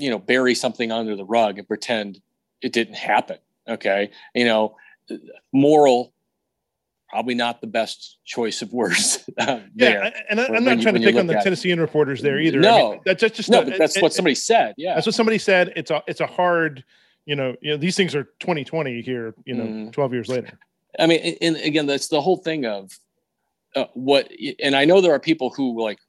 [0.01, 2.21] you know bury something under the rug and pretend
[2.61, 3.37] it didn't happen
[3.67, 4.11] okay?
[4.33, 4.75] You know
[5.51, 6.13] moral
[7.09, 9.29] probably not the best choice of words.
[9.75, 12.59] Yeah and I, am not trying you, to pick on the tennessean reporters there either.
[12.59, 14.95] No I mean, that's just, just no, a, but that's it, what somebody said yeah.
[14.95, 15.73] that's what somebody said.
[15.75, 16.83] It's a it's a hard
[17.25, 19.91] you know you know these things are 2020 here you know mm.
[19.91, 20.57] 12 years later.
[20.99, 22.97] I mean and again that's the whole thing of
[23.75, 24.29] uh, what
[24.61, 25.99] and i know there are people who like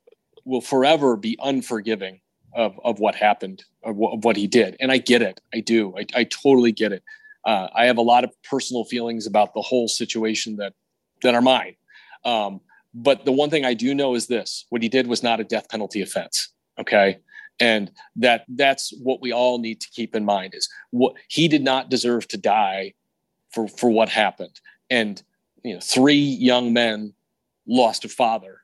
[0.45, 2.21] will forever be unforgiving
[2.55, 4.77] of, of what happened, of, of what he did.
[4.81, 5.41] And I get it.
[5.55, 5.95] I do.
[5.97, 7.03] I, I totally get it.
[7.45, 10.75] Uh, I have a lot of personal feelings about the whole situation that
[11.23, 11.77] that are mine.
[12.25, 12.61] Um,
[12.95, 15.45] but the one thing I do know is this: what he did was not a
[15.45, 16.53] death penalty offense.
[16.79, 17.19] Okay,
[17.59, 21.63] and that that's what we all need to keep in mind is what he did
[21.63, 22.95] not deserve to die
[23.51, 24.61] for for what happened.
[24.89, 25.21] And
[25.65, 27.13] you know, three young men
[27.67, 28.61] lost a father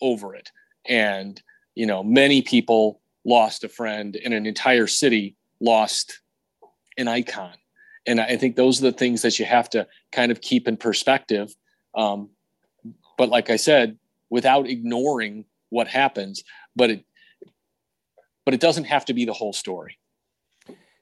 [0.00, 0.50] over it,
[0.86, 1.42] and
[1.74, 6.20] you know, many people lost a friend and an entire city lost
[6.96, 7.54] an icon.
[8.06, 10.76] And I think those are the things that you have to kind of keep in
[10.76, 11.54] perspective.
[11.94, 12.30] Um,
[13.16, 16.42] but like I said, without ignoring what happens,
[16.74, 17.04] but it,
[18.44, 19.98] but it doesn't have to be the whole story.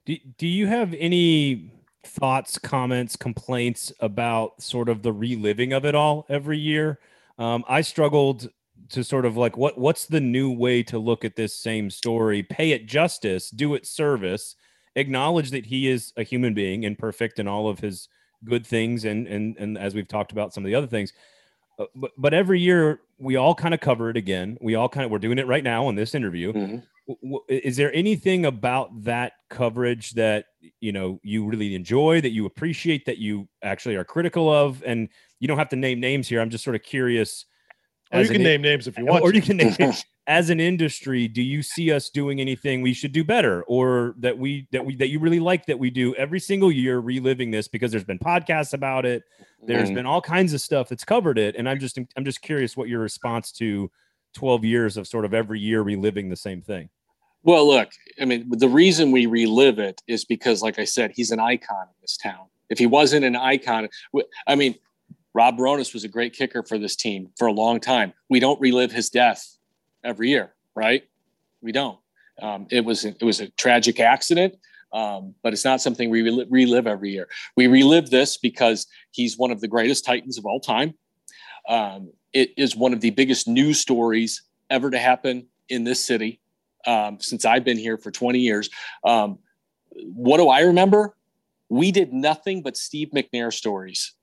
[0.05, 1.73] Do, do you have any
[2.05, 6.99] thoughts, comments, complaints about sort of the reliving of it all every year?
[7.39, 8.51] Um, I struggled
[8.89, 12.43] to sort of like what what's the new way to look at this same story?
[12.43, 14.57] Pay it justice do it service
[14.97, 18.09] acknowledge that he is a human being imperfect in all of his
[18.45, 21.13] good things and and and as we've talked about some of the other things.
[21.79, 24.59] Uh, but but every year we all kind of cover it again.
[24.61, 26.53] We all kind of we're doing it right now in this interview.
[26.53, 27.15] Mm-hmm.
[27.23, 30.47] w- is there anything about that coverage that
[30.81, 34.83] you know you really enjoy that you appreciate that you actually are critical of?
[34.85, 36.41] And you don't have to name names here.
[36.41, 37.47] I'm just sort of curious
[38.13, 39.23] or you can name names if you want.
[39.23, 39.75] Or you can name
[40.27, 41.29] as an industry.
[41.29, 44.97] Do you see us doing anything we should do better, or that we that we
[44.97, 48.19] that you really like that we do every single year, reliving this because there's been
[48.19, 49.23] podcasts about it.
[49.63, 49.95] There's mm.
[49.95, 52.89] been all kinds of stuff that's covered it, and I'm just I'm just curious what
[52.89, 53.91] your response to
[54.35, 56.89] 12 years of sort of every year reliving the same thing.
[57.43, 61.31] Well, look, I mean, the reason we relive it is because, like I said, he's
[61.31, 62.47] an icon in this town.
[62.69, 63.89] If he wasn't an icon,
[64.47, 64.75] I mean,
[65.35, 68.13] Rob Bironas was a great kicker for this team for a long time.
[68.29, 69.57] We don't relive his death
[70.03, 71.05] every year, right?
[71.63, 71.99] We don't.
[72.41, 74.57] Um, it was it was a tragic accident,
[74.93, 77.29] um, but it's not something we relive, relive every year.
[77.57, 80.95] We relive this because he's one of the greatest Titans of all time.
[81.69, 86.41] Um, it is one of the biggest news stories ever to happen in this city
[86.87, 88.71] um, since I've been here for 20 years.
[89.05, 89.39] Um,
[89.91, 91.15] what do I remember?
[91.69, 94.15] We did nothing but Steve McNair stories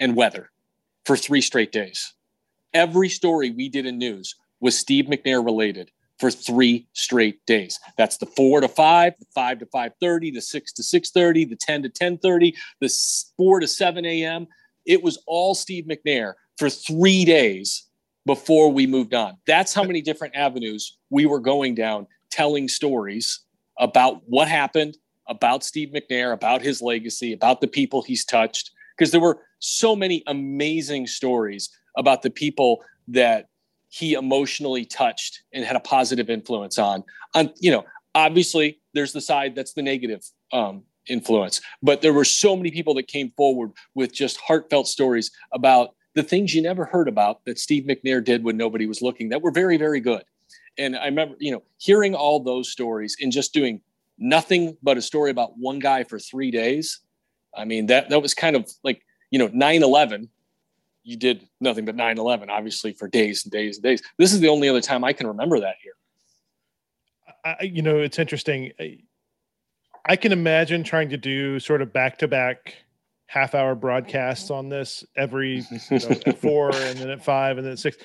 [0.00, 0.50] and weather
[1.06, 2.12] for three straight days.
[2.74, 7.78] Every story we did in news was Steve McNair related for three straight days.
[7.96, 11.44] That's the four to five, the five to five thirty, the six to six thirty,
[11.44, 12.92] the ten to ten thirty, the
[13.36, 14.46] four to seven a.m.
[14.84, 17.84] It was all Steve McNair for three days
[18.24, 19.36] before we moved on.
[19.46, 23.40] That's how many different avenues we were going down, telling stories
[23.78, 24.96] about what happened,
[25.28, 28.70] about Steve McNair, about his legacy, about the people he's touched.
[28.96, 33.46] Because there were so many amazing stories about the people that
[33.88, 37.02] he emotionally touched and had a positive influence on.
[37.34, 42.24] On you know, obviously there's the side that's the negative um, influence, but there were
[42.24, 46.84] so many people that came forward with just heartfelt stories about the things you never
[46.84, 50.24] heard about that Steve McNair did when nobody was looking that were very very good.
[50.78, 53.80] And I remember, you know, hearing all those stories and just doing
[54.18, 57.00] nothing but a story about one guy for three days.
[57.56, 60.28] I mean, that that was kind of like, you know, 9-11
[61.06, 64.48] you did nothing but 9-11 obviously for days and days and days this is the
[64.48, 65.92] only other time i can remember that here
[67.44, 68.72] I, you know it's interesting
[70.04, 72.74] i can imagine trying to do sort of back-to-back
[73.26, 77.64] half hour broadcasts on this every you know, at four and then at five and
[77.64, 77.96] then at six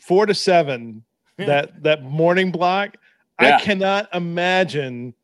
[0.00, 1.04] four to seven
[1.38, 1.46] yeah.
[1.46, 2.96] that that morning block
[3.40, 3.56] yeah.
[3.56, 5.14] i cannot imagine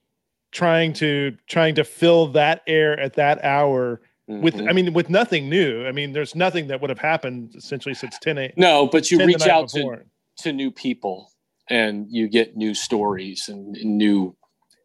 [0.53, 4.43] trying to trying to fill that air at that hour Mm-hmm.
[4.43, 5.87] With, I mean, with nothing new.
[5.87, 8.59] I mean, there's nothing that would have happened essentially since 10 8.
[8.59, 10.03] No, but you reach out to,
[10.39, 11.31] to new people
[11.71, 14.35] and you get new stories and, and new,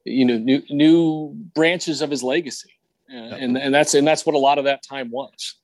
[0.06, 2.72] you know, new, new branches of his legacy.
[3.12, 5.56] Uh, and, and that's, and that's what a lot of that time was.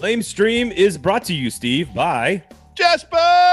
[0.00, 2.42] Lame Stream is brought to you, Steve, by
[2.74, 3.43] Jasper.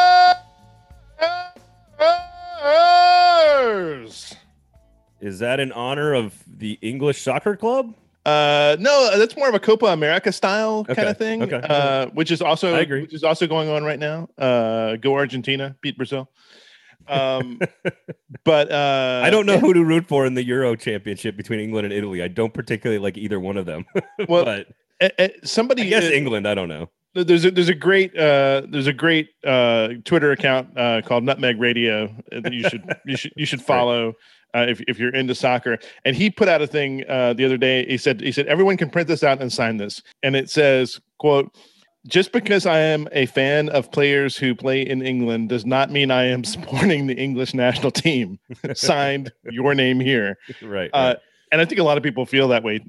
[5.22, 7.94] Is that in honor of the English soccer club?
[8.26, 10.96] Uh, no, that's more of a Copa America style okay.
[10.96, 11.44] kind of thing.
[11.44, 11.62] Okay.
[11.64, 13.02] Uh, which is also I agree.
[13.02, 14.30] which is also going on right now.
[14.38, 16.30] Uh, go Argentina, beat Brazil.
[17.08, 17.60] Um,
[18.44, 21.86] but uh, I don't know who to root for in the Euro Championship between England
[21.86, 22.22] and Italy.
[22.22, 23.86] I don't particularly like either one of them.
[24.28, 24.68] well, but
[25.44, 26.48] somebody, I guess uh, England.
[26.48, 30.78] I don't know there's a there's a great uh, there's a great uh, Twitter account
[30.78, 34.14] uh, called Nutmeg Radio that you should you should you should follow
[34.54, 35.78] uh, if if you're into soccer.
[36.06, 37.86] And he put out a thing uh, the other day.
[37.86, 41.00] He said he said everyone can print this out and sign this, and it says
[41.18, 41.54] quote.
[42.08, 46.10] Just because I am a fan of players who play in England does not mean
[46.10, 48.40] I am supporting the English national team.
[48.74, 50.40] Signed, your name here.
[50.64, 50.90] Right.
[50.94, 51.18] Uh, right.
[51.52, 52.80] And I think a lot of people feel that way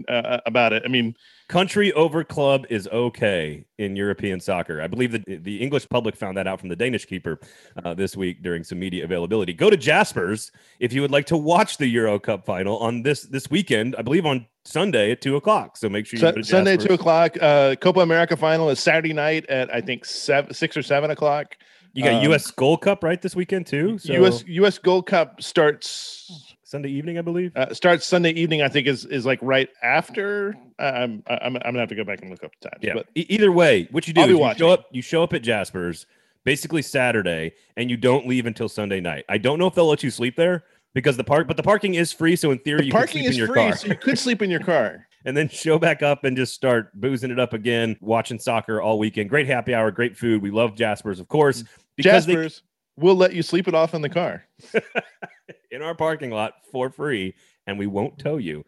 [0.46, 0.82] about it.
[0.84, 1.16] I mean,
[1.48, 4.80] country over club is okay in European soccer.
[4.80, 7.40] I believe that the English public found that out from the Danish keeper
[7.84, 9.52] uh, this week during some media availability.
[9.52, 13.22] Go to Jasper's if you would like to watch the Euro Cup final on this
[13.22, 13.96] this weekend.
[13.96, 15.76] I believe on Sunday at two o'clock.
[15.76, 17.36] So make sure you S- Sunday two o'clock.
[17.40, 21.56] Uh, Copa America final is Saturday night at I think seven, six or seven o'clock.
[21.94, 22.50] You got um, U.S.
[22.50, 23.98] Gold Cup right this weekend too.
[23.98, 24.12] So.
[24.14, 24.44] U.S.
[24.46, 24.78] U.S.
[24.78, 27.54] Gold Cup starts Sunday evening, I believe.
[27.54, 28.62] Uh, starts Sunday evening.
[28.62, 30.56] I think is is like right after.
[30.78, 32.78] I'm I'm I'm gonna have to go back and look up the time.
[32.80, 32.94] Yeah.
[32.94, 34.86] But e- either way, what you do is you show up.
[34.90, 36.06] You show up at Jasper's
[36.44, 39.26] basically Saturday, and you don't leave until Sunday night.
[39.28, 41.92] I don't know if they'll let you sleep there because the park, but the parking
[41.92, 42.36] is free.
[42.36, 43.76] So in theory, the you parking is in your free, car.
[43.76, 45.06] So you could sleep in your car.
[45.26, 48.98] and then show back up and just start boozing it up again, watching soccer all
[48.98, 49.28] weekend.
[49.28, 50.40] Great happy hour, great food.
[50.40, 51.64] We love Jasper's, of course.
[52.00, 52.62] Jasper's.
[52.96, 54.44] They, we'll let you sleep it off in the car
[55.70, 57.34] in our parking lot for free
[57.66, 58.64] and we won't tow you.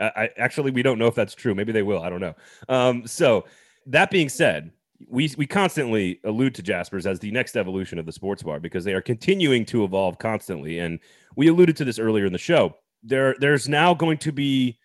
[0.00, 1.54] I, I, actually we don't know if that's true.
[1.54, 2.02] Maybe they will.
[2.02, 2.34] I don't know.
[2.68, 3.44] Um, so
[3.86, 4.72] that being said
[5.08, 8.84] we we constantly allude to jaspers as the next evolution of the sports bar because
[8.84, 10.80] they are continuing to evolve constantly.
[10.80, 10.98] And
[11.36, 12.76] we alluded to this earlier in the show.
[13.02, 14.78] There there's now going to be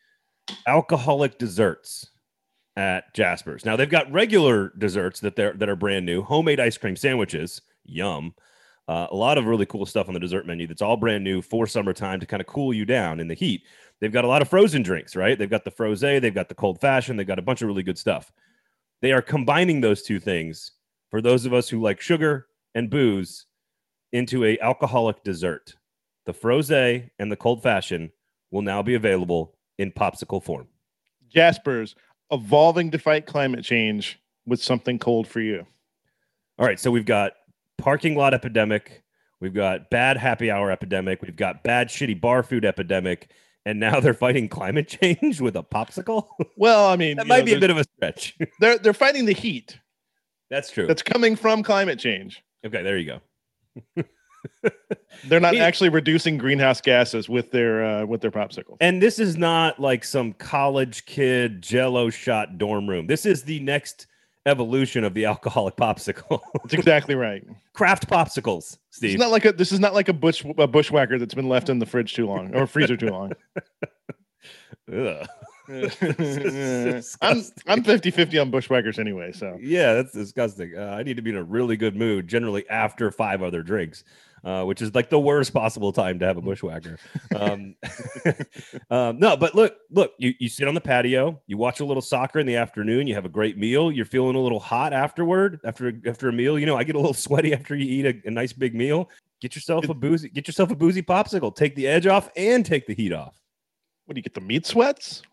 [0.67, 2.11] alcoholic desserts
[2.75, 3.65] at jaspers.
[3.65, 6.21] Now they've got regular desserts that they're that are brand new.
[6.21, 7.61] Homemade ice cream sandwiches.
[7.85, 8.33] Yum
[8.87, 11.41] uh, a lot of really cool stuff on the dessert menu that's all brand new
[11.41, 13.63] for summertime to kind of cool you down in the heat.
[13.99, 15.37] They've got a lot of frozen drinks, right?
[15.37, 17.83] They've got the frosé, they've got the cold fashion, they've got a bunch of really
[17.83, 18.31] good stuff.
[19.01, 20.71] They are combining those two things
[21.09, 23.45] for those of us who like sugar and booze
[24.11, 25.75] into a alcoholic dessert.
[26.25, 28.11] The frosé and the cold fashion
[28.51, 30.67] will now be available in popsicle form.
[31.29, 31.95] Jasper's
[32.31, 35.65] evolving to fight climate change with something cold for you.
[36.59, 37.33] All right, so we've got
[37.77, 39.03] parking lot epidemic.
[39.39, 41.21] We've got bad happy hour epidemic.
[41.21, 43.31] We've got bad shitty bar food epidemic.
[43.65, 46.27] And now they're fighting climate change with a popsicle.
[46.55, 48.37] Well, I mean, that might know, be a bit of a stretch.
[48.59, 49.77] they're they're fighting the heat.
[50.49, 50.87] That's true.
[50.87, 52.41] That's coming from climate change.
[52.65, 53.19] Okay, there you
[53.95, 54.03] go.
[55.27, 58.77] They're not actually reducing greenhouse gases with their uh, with their popsicles.
[58.81, 63.07] And this is not like some college kid jello shot dorm room.
[63.07, 64.07] This is the next
[64.45, 66.41] evolution of the alcoholic popsicle.
[66.63, 67.45] That's exactly right.
[67.73, 69.11] Craft popsicles, Steve.
[69.11, 71.69] It's not like a this is not like a bush a bushwhacker that's been left
[71.69, 73.33] in the fridge too long or freezer too long.
[75.69, 80.73] I'm I'm 50-50 on bushwhackers anyway, so Yeah, that's disgusting.
[80.77, 84.03] Uh, I need to be in a really good mood, generally after five other drinks,
[84.43, 86.97] uh, which is like the worst possible time to have a bushwhacker.
[87.35, 87.75] Um,
[88.91, 92.01] um, no, but look, look, you, you sit on the patio, you watch a little
[92.01, 95.59] soccer in the afternoon, you have a great meal, you're feeling a little hot afterward,
[95.65, 96.59] after after a meal.
[96.59, 99.09] You know, I get a little sweaty after you eat a, a nice big meal.
[99.41, 101.55] Get yourself a boozy, get yourself a boozy popsicle.
[101.55, 103.41] Take the edge off and take the heat off.
[104.05, 105.23] what do you get the meat sweats?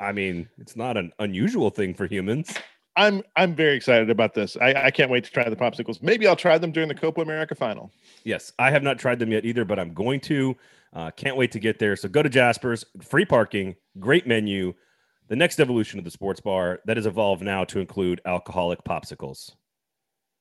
[0.00, 2.54] I mean, it's not an unusual thing for humans.
[2.96, 4.56] I'm I'm very excited about this.
[4.60, 6.02] I, I can't wait to try the popsicles.
[6.02, 7.90] Maybe I'll try them during the Copa America final.
[8.24, 10.56] Yes, I have not tried them yet either, but I'm going to.
[10.92, 11.96] Uh, can't wait to get there.
[11.96, 14.74] So go to Jasper's, free parking, great menu.
[15.26, 19.50] The next evolution of the sports bar that has evolved now to include alcoholic popsicles.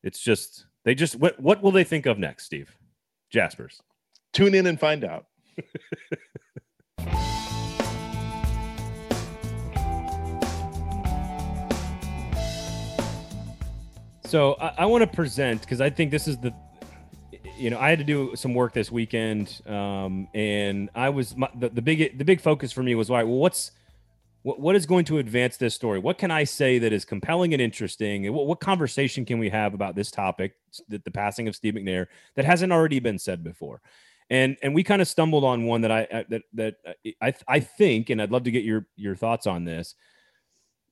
[0.03, 2.75] It's just they just what what will they think of next, Steve?
[3.31, 3.81] Jasper's.
[4.31, 5.25] Tune in and find out.
[14.33, 16.51] So I, I want to present because I think this is the,
[17.55, 21.47] you know, I had to do some work this weekend, um, and I was my,
[21.53, 23.27] the, the big the big focus for me was right.
[23.27, 23.73] Well, what's
[24.41, 25.99] what, what is going to advance this story?
[25.99, 28.33] What can I say that is compelling and interesting?
[28.33, 30.55] What, what conversation can we have about this topic,
[30.87, 33.81] the, the passing of Steve McNair, that hasn't already been said before?
[34.31, 36.75] And and we kind of stumbled on one that I I- that that
[37.21, 39.93] I I think, and I'd love to get your your thoughts on this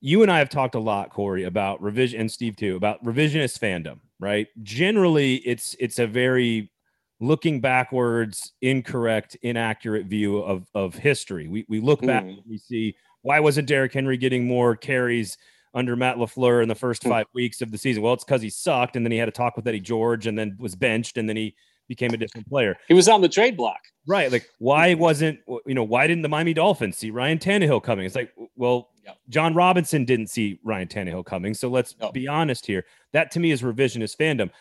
[0.02, 3.60] you and I have talked a lot, Corey, about revision and Steve too, about revisionist
[3.60, 4.48] fandom, right?
[4.64, 6.72] Generally, it's it's a very
[7.20, 11.48] looking backwards, incorrect, inaccurate view of of history.
[11.48, 12.38] We we look back, Mm.
[12.48, 15.38] we see why wasn't Derrick Henry getting more carries
[15.74, 17.10] under Matt LaFleur in the first Mm.
[17.10, 18.02] five weeks of the season?
[18.02, 20.38] Well, it's because he sucked, and then he had to talk with Eddie George, and
[20.38, 21.56] then was benched, and then he
[21.92, 22.76] became a different player.
[22.88, 23.80] He was on the trade block.
[24.08, 24.32] Right.
[24.32, 28.06] Like, why wasn't, you know, why didn't the Miami Dolphins see Ryan Tannehill coming?
[28.06, 29.18] It's like, well, Yep.
[29.30, 31.54] Jon Robinson didn't see Ryan Tannehill coming.
[31.56, 32.12] So let's No.
[32.12, 32.86] be honest here.
[33.14, 34.52] That to me is revisionist fandom.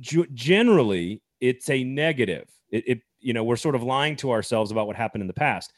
[0.00, 2.48] Ge- Generally, it's a negative.
[2.70, 5.34] It, it, you know, we're sort of lying to ourselves about what happened in the
[5.34, 5.72] past.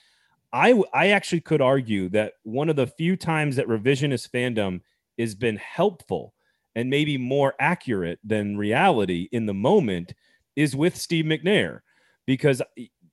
[0.54, 4.80] I, I actually could argue that one of the few times that revisionist fandom
[5.18, 6.32] has been helpful
[6.74, 10.14] and maybe more accurate than reality in the moment
[10.58, 11.80] is with Steve McNair
[12.26, 12.60] because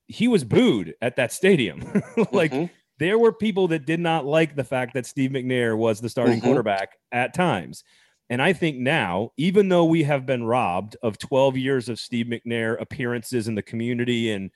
[0.08, 1.80] he was booed at that stadium.
[2.32, 2.70] like Mhm.
[2.98, 6.40] there were people that did not like the fact that Steve McNair was the starting
[6.40, 6.44] Mhm.
[6.44, 7.84] quarterback at times.
[8.28, 12.26] And I think now, even though we have been robbed of 12 years of Steve
[12.26, 14.50] McNair appearances in the community and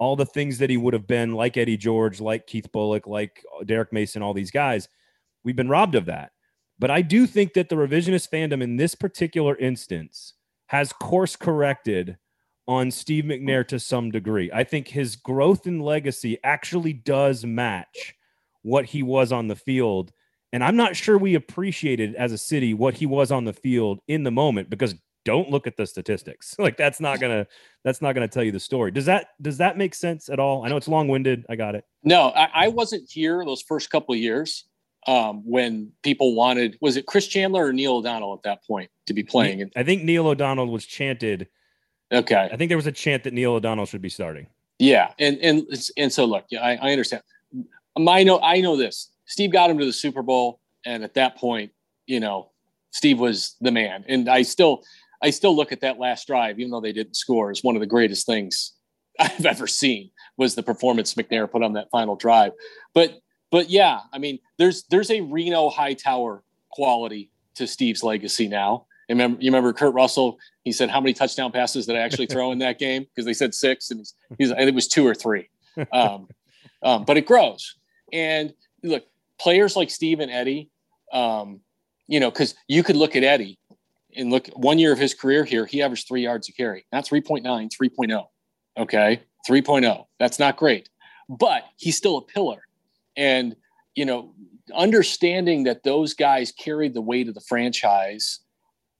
[0.00, 3.44] all the things that he would have been, like Eddie George, like Keith Bulluck, like
[3.64, 4.88] Derrick Mason, all these guys,
[5.44, 6.32] we've been robbed of that.
[6.80, 10.34] But I do think that the revisionist fandom in this particular instance
[10.66, 12.18] has course corrected
[12.66, 14.50] on Steve McNair to some degree.
[14.52, 18.14] I think his growth and legacy actually does match
[18.62, 20.12] what he was on the field.
[20.52, 24.00] And I'm not sure we appreciated as a city what he was on the field
[24.08, 24.94] in the moment because
[25.24, 26.54] don't look at the statistics.
[26.64, 27.46] Like that's not gonna
[27.82, 28.90] that's not gonna tell you the story.
[28.90, 30.64] Does that does that make sense at all?
[30.64, 31.44] I know it's long-winded.
[31.48, 31.84] I got it.
[32.02, 34.64] No, I, I wasn't here those first couple of years
[35.06, 36.78] um, when people wanted.
[36.80, 39.70] Was it Chris Chandler or Neil O'Donnell at that point to be playing?
[39.76, 41.48] I think Neil O'Donnell was chanted.
[42.12, 44.46] Okay, I think there was a chant that Neil O'Donnell should be starting.
[44.78, 47.22] yeah, and and and so look, yeah, I, I understand.
[47.96, 49.10] Um, I know I know this.
[49.26, 51.72] Steve got him to the Super Bowl, and at that point,
[52.06, 52.50] you know,
[52.90, 54.04] Steve was the man.
[54.08, 54.82] And I still
[55.22, 57.80] I still look at that last drive, even though they didn't score, as one of
[57.80, 58.72] the greatest things
[59.18, 62.52] I've ever seen was the performance McNair put on that final drive.
[62.94, 63.18] But
[63.50, 68.86] but yeah, I mean, there's there's a Reno Hightower quality to Steve's legacy now.
[69.08, 70.38] And remember, you remember Kurt Russell?
[70.62, 73.34] He said, "How many touchdown passes did I actually throw in that game?" Because they
[73.34, 75.48] said six, and he's, he's and it was two or three.
[75.92, 76.28] Um,
[76.82, 77.76] um, but it grows,
[78.12, 79.04] and look,
[79.38, 80.70] players like Steve and Eddie,
[81.12, 81.60] um,
[82.06, 83.58] you know, because you could look at Eddie
[84.16, 87.04] and look one year of his career here, he averaged three yards a carry, not
[87.04, 88.26] 3.9, 3.0.
[88.76, 90.04] Okay, 3.0.
[90.18, 90.88] That's not great,
[91.28, 92.62] but he's still a pillar.
[93.16, 93.56] And,
[93.94, 94.34] you know,
[94.74, 98.40] understanding that those guys carried the weight of the franchise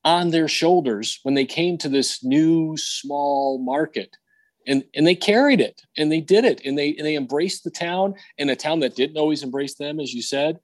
[0.05, 4.17] on their shoulders when they came to this new small market.
[4.67, 7.71] And, and they carried it and they did it and they and they embraced the
[7.71, 10.59] town in a town that didn't always embrace them, as you said.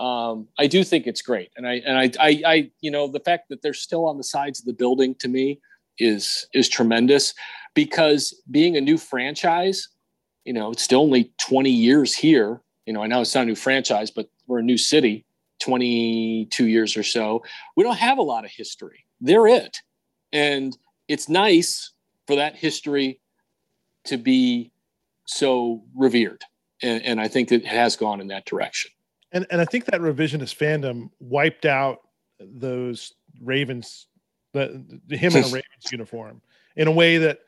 [0.00, 3.20] Um, I do think it's great, and I and I, I I you know the
[3.20, 5.60] fact that they're still on the sides of the building to me
[5.98, 7.34] is is tremendous
[7.74, 9.88] because being a new franchise,
[10.44, 12.60] you know, it's still only 20 years here.
[12.86, 15.24] You know, I know it's not a new franchise, but we're a new city,
[15.62, 17.42] 22 years or so.
[17.76, 19.06] We don't have a lot of history.
[19.20, 19.78] They're it.
[20.32, 20.76] And
[21.08, 21.92] it's nice
[22.26, 23.20] for that history
[24.04, 24.72] to be
[25.26, 26.44] so revered.
[26.82, 28.90] And, and I think it has gone in that direction.
[29.30, 32.00] And, and I think that revisionist fandom wiped out
[32.40, 34.08] those Ravens,
[34.52, 36.42] the, him in a Ravens uniform
[36.76, 37.38] in a way that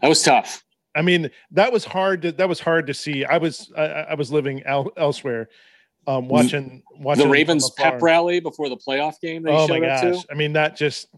[0.00, 0.64] that was tough.
[0.94, 2.22] I mean, that was hard.
[2.22, 3.24] To, that was hard to see.
[3.24, 5.48] I was I, I was living el- elsewhere,
[6.06, 9.46] um, watching watching the Ravens pep rally before the playoff game.
[9.48, 10.24] oh my gosh!
[10.30, 11.08] I mean, that just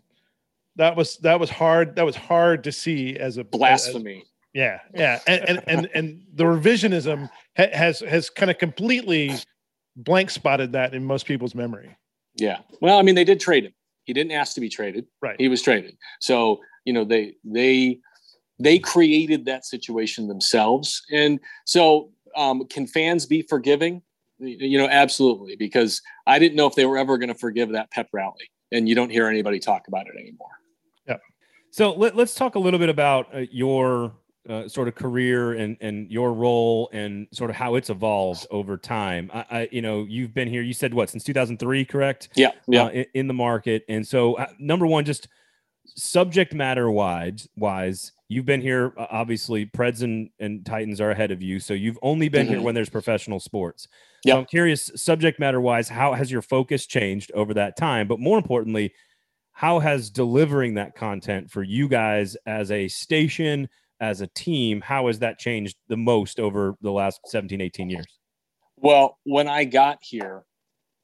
[0.76, 1.96] that was that was hard.
[1.96, 4.18] That was hard to see as a blasphemy.
[4.18, 4.24] As,
[4.54, 9.34] yeah, yeah, and and and, and the revisionism ha- has has kind of completely
[9.96, 11.96] blank spotted that in most people's memory.
[12.36, 12.58] Yeah.
[12.80, 13.72] Well, I mean, they did trade him.
[14.04, 15.06] He didn't ask to be traded.
[15.20, 15.36] Right.
[15.38, 15.96] He was traded.
[16.20, 18.00] So you know they they
[18.58, 21.02] they created that situation themselves.
[21.10, 24.02] And so, um, can fans be forgiving?
[24.38, 27.90] You know, absolutely, because I didn't know if they were ever going to forgive that
[27.90, 30.50] pep rally, and you don't hear anybody talk about it anymore.
[31.06, 31.16] Yeah.
[31.70, 34.12] So let, us talk a little bit about uh, your
[34.48, 38.76] uh, sort of career and and your role and sort of how it's evolved over
[38.76, 39.30] time.
[39.32, 40.62] I, I you know, you've been here.
[40.62, 42.28] You said what since 2003, correct?
[42.36, 42.84] Yeah, yeah.
[42.84, 45.28] Uh, in, in, the market, and so uh, number one, just
[45.86, 48.92] subject matter wise, wise, you've been here.
[48.96, 52.54] Obviously, Preds and, and Titans are ahead of you, so you've only been mm-hmm.
[52.54, 53.88] here when there's professional sports.
[54.24, 58.08] Yeah, so I'm curious, subject matter wise, how has your focus changed over that time?
[58.08, 58.92] But more importantly,
[59.52, 63.68] how has delivering that content for you guys as a station,
[64.00, 68.06] as a team, how has that changed the most over the last 17, 18 years?
[68.76, 70.44] Well, when I got here,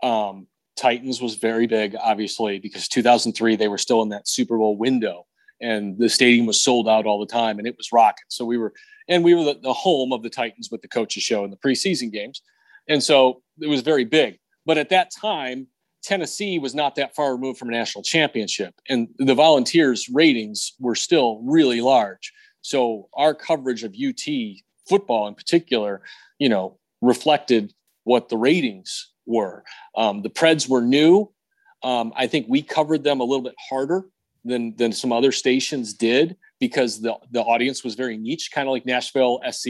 [0.02, 4.76] um, Titans was very big, obviously, because 2003 they were still in that Super Bowl
[4.76, 5.26] window,
[5.62, 8.24] and the stadium was sold out all the time, and it was rocking.
[8.28, 8.74] So we were,
[9.08, 11.56] and we were the, the home of the Titans with the coaches show in the
[11.56, 12.42] preseason games,
[12.88, 14.38] and so it was very big.
[14.66, 15.68] But at that time,
[16.02, 20.96] Tennessee was not that far removed from a national championship, and the Volunteers' ratings were
[20.96, 22.32] still really large.
[22.60, 24.22] So our coverage of UT
[24.88, 26.02] football, in particular,
[26.38, 27.72] you know, reflected
[28.04, 29.64] what the ratings were.
[29.96, 31.30] Um, the Preds were new.
[31.82, 34.04] Um, I think we covered them a little bit harder
[34.44, 38.72] than than some other stations did because the the audience was very niche, kind of
[38.72, 39.66] like Nashville SC.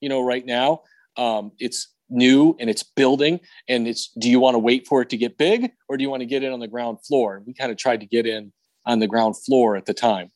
[0.00, 0.82] You know, right now
[1.16, 5.10] um, it's new and it's building, and it's do you want to wait for it
[5.10, 7.42] to get big or do you want to get in on the ground floor?
[7.46, 8.52] We kind of tried to get in
[8.86, 10.30] on the ground floor at the time,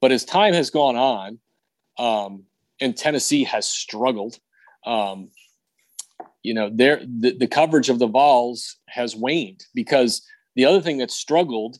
[0.00, 1.38] but as time has gone on,
[1.98, 2.44] um,
[2.80, 4.38] and Tennessee has struggled.
[4.86, 5.30] Um,
[6.42, 10.22] you know, there the, the coverage of the Vols has waned because
[10.56, 11.78] the other thing that struggled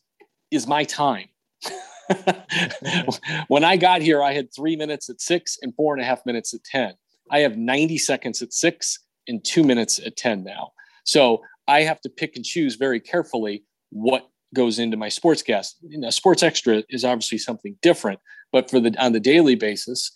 [0.51, 1.29] is my time.
[3.49, 6.25] when I got here, I had three minutes at six and four and a half
[6.27, 6.95] minutes at 10.
[7.31, 8.99] I have 90 seconds at six
[9.29, 10.73] and two minutes at 10 now.
[11.05, 15.75] So I have to pick and choose very carefully what goes into my sportscast.
[15.83, 18.19] You know, sports extra is obviously something different,
[18.53, 20.11] but for the on the daily basis,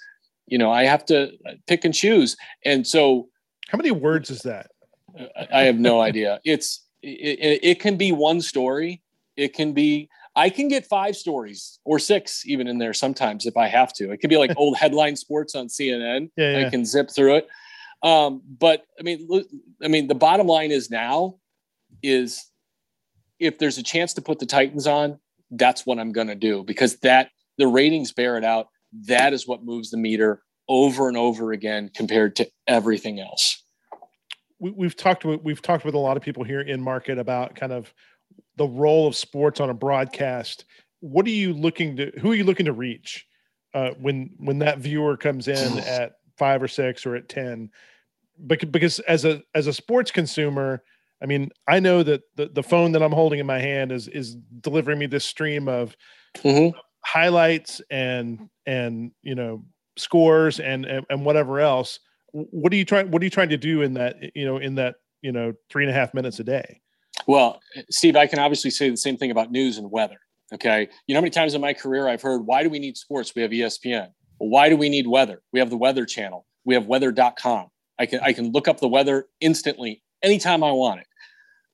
[0.47, 2.36] you know, I have to uh, pick and choose.
[2.64, 3.28] And so
[3.68, 4.70] how many words is that?
[5.53, 6.40] I have no idea.
[6.45, 9.03] It's it, it, can be one story.
[9.36, 13.57] It can be I can get five stories or six even in there sometimes if
[13.57, 14.11] I have to.
[14.11, 16.30] It could be like old headline sports on CNN.
[16.37, 16.66] Yeah, yeah.
[16.66, 17.49] I can zip through it.
[18.03, 19.28] Um, but I mean,
[19.82, 21.37] I mean, the bottom line is now
[22.03, 22.45] is
[23.39, 25.18] if there's a chance to put the Titans on,
[25.51, 28.68] that's what I'm going to do because that the ratings bear it out.
[29.07, 33.62] That is what moves the meter over and over again compared to everything else.
[34.61, 37.55] We, have talked with we've talked with a lot of people here in market about
[37.55, 37.93] kind of
[38.57, 40.65] the role of sports on a broadcast.
[41.01, 42.13] What are you looking to?
[42.21, 43.27] Who are you looking to reach
[43.75, 47.71] uh, when when that viewer comes in at five or six or at ten?
[48.47, 50.83] Because, because as a as a sports consumer,
[51.23, 54.09] I mean, I know that the, the phone that I'm holding in my hand is
[54.09, 55.97] is delivering me this stream of
[56.39, 56.77] mm-hmm.
[57.05, 59.65] highlights and and you know
[59.97, 62.01] scores and, and and whatever else
[62.35, 64.75] what are you trying what are you trying to do in that you know in
[64.75, 66.81] that you know three and a half minutes a day
[67.27, 67.61] well
[67.91, 70.19] steve i can obviously say the same thing about news and weather
[70.53, 70.89] okay?
[71.07, 73.35] You know how many times in my career i've heard why do we need sports?
[73.35, 74.09] We have espn
[74.39, 75.43] why do we need weather?
[75.53, 76.45] We have the weather channel.
[76.65, 81.01] We have weather.com i can i can look up the weather instantly anytime i want
[81.01, 81.07] it.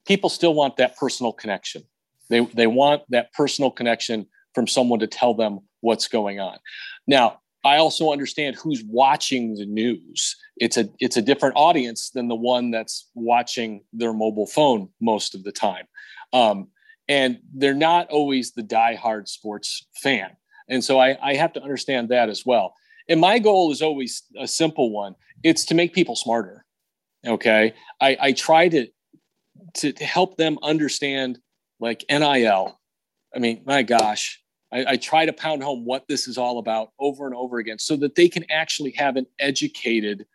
[0.07, 1.83] People still want that personal connection.
[2.29, 6.59] They they want that personal connection from someone to tell them what's going on.
[7.07, 10.37] Now I also understand who's watching the news.
[10.57, 15.35] It's a it's a different audience than the one that's watching their mobile phone most
[15.35, 15.87] of the time,
[16.33, 16.69] um,
[17.09, 20.31] and they're not always the diehard sports fan.
[20.71, 22.75] And so I, I have to understand that as well.
[23.09, 25.17] And my goal is always a simple one.
[25.43, 26.65] It's to make people smarter.
[27.27, 27.75] Okay.
[28.01, 28.87] I, I try to,
[29.75, 31.41] to, to help them understand
[31.81, 32.79] like NIL.
[33.35, 34.41] I mean, my gosh,
[34.73, 37.79] I, I, try to pound home what this is all about over and over again
[37.79, 40.27] so that they can actually have an educated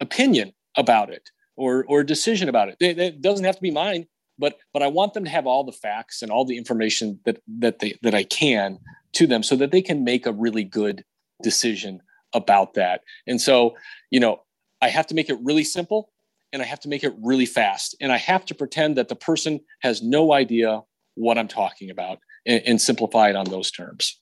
[0.00, 2.76] opinion about it or, or decision about it.
[2.80, 4.06] It, it doesn't have to be mine,
[4.38, 7.40] but, but I want them to have all the facts and all the information that,
[7.58, 8.78] that they, that I can
[9.14, 11.04] to them so that they can make a really good
[11.42, 12.00] decision
[12.34, 13.00] about that.
[13.26, 13.76] And so,
[14.10, 14.42] you know,
[14.82, 16.12] I have to make it really simple
[16.52, 17.96] and I have to make it really fast.
[18.00, 20.82] And I have to pretend that the person has no idea
[21.14, 24.18] what I'm talking about and, and simplify it on those terms.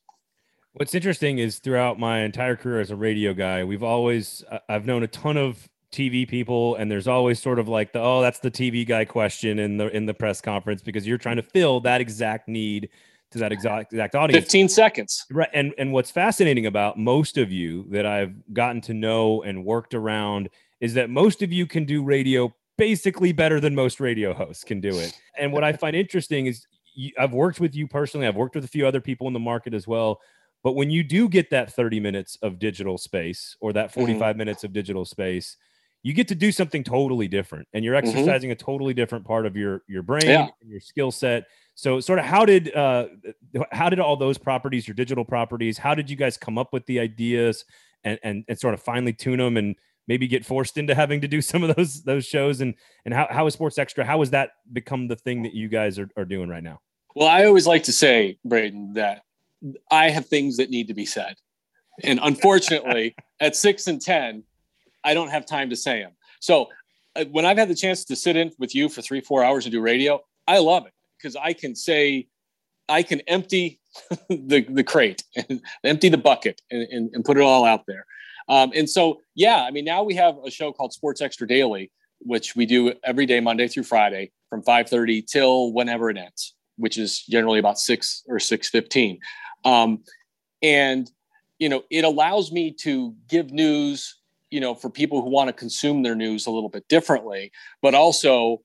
[0.73, 5.03] What's interesting is throughout my entire career as a radio guy, we've always, I've known
[5.03, 8.51] a ton of TV people, and there's always sort of like the oh, that's the
[8.51, 12.01] TV guy question in the in the press conference because you're trying to fill that
[12.01, 12.89] exact need
[13.31, 14.43] to that exact exact audience.
[14.43, 15.25] 15 seconds.
[15.31, 15.49] Right.
[15.53, 19.93] And and what's fascinating about most of you that I've gotten to know and worked
[19.93, 20.49] around
[20.81, 24.81] is that most of you can do radio basically better than most radio hosts can
[24.81, 25.17] do it.
[25.39, 28.65] And what I find interesting is you, I've worked with you personally, I've worked with
[28.65, 30.21] a few other people in the market as well.
[30.63, 33.99] But when you do get that 30 minutes of digital space or that mm-hmm.
[33.99, 34.37] 45 mm-hmm.
[34.37, 35.57] minutes of digital space,
[36.05, 38.07] you get to do something totally different and you're mm-hmm.
[38.07, 38.61] exercising mm-hmm.
[38.61, 40.47] a totally different part of your your brain yeah.
[40.63, 43.07] your skill set so sort of how did uh
[43.71, 46.85] how did all those properties your digital properties how did you guys come up with
[46.85, 47.65] the ideas
[48.03, 49.75] and and, and sort of finally tune them and
[50.07, 52.75] maybe get forced into having to do some of those those shows and
[53.05, 55.99] and how, how is sports extra how has that become the thing that you guys
[55.99, 56.79] are, are doing right now
[57.15, 59.21] well i always like to say braden that
[59.91, 61.35] i have things that need to be said
[62.03, 64.43] and unfortunately at six and ten
[65.05, 66.11] I don't have time to say them.
[66.41, 66.67] So
[67.15, 69.65] uh, when I've had the chance to sit in with you for three, four hours
[69.65, 72.27] and do radio, I love it because I can say,
[72.89, 73.79] I can empty
[74.29, 78.05] the, the crate and empty the bucket and, and, and put it all out there.
[78.47, 81.91] Um, and so, yeah, I mean, now we have a show called Sports Extra Daily,
[82.19, 86.97] which we do every day, Monday through Friday from 5.30 till whenever it ends, which
[86.97, 89.17] is generally about 6 or 6.15.
[89.63, 90.03] Um,
[90.61, 91.09] and,
[91.59, 94.15] you know, it allows me to give news
[94.55, 97.93] you know, for people who want to consume their news a little bit differently, but
[97.93, 98.61] also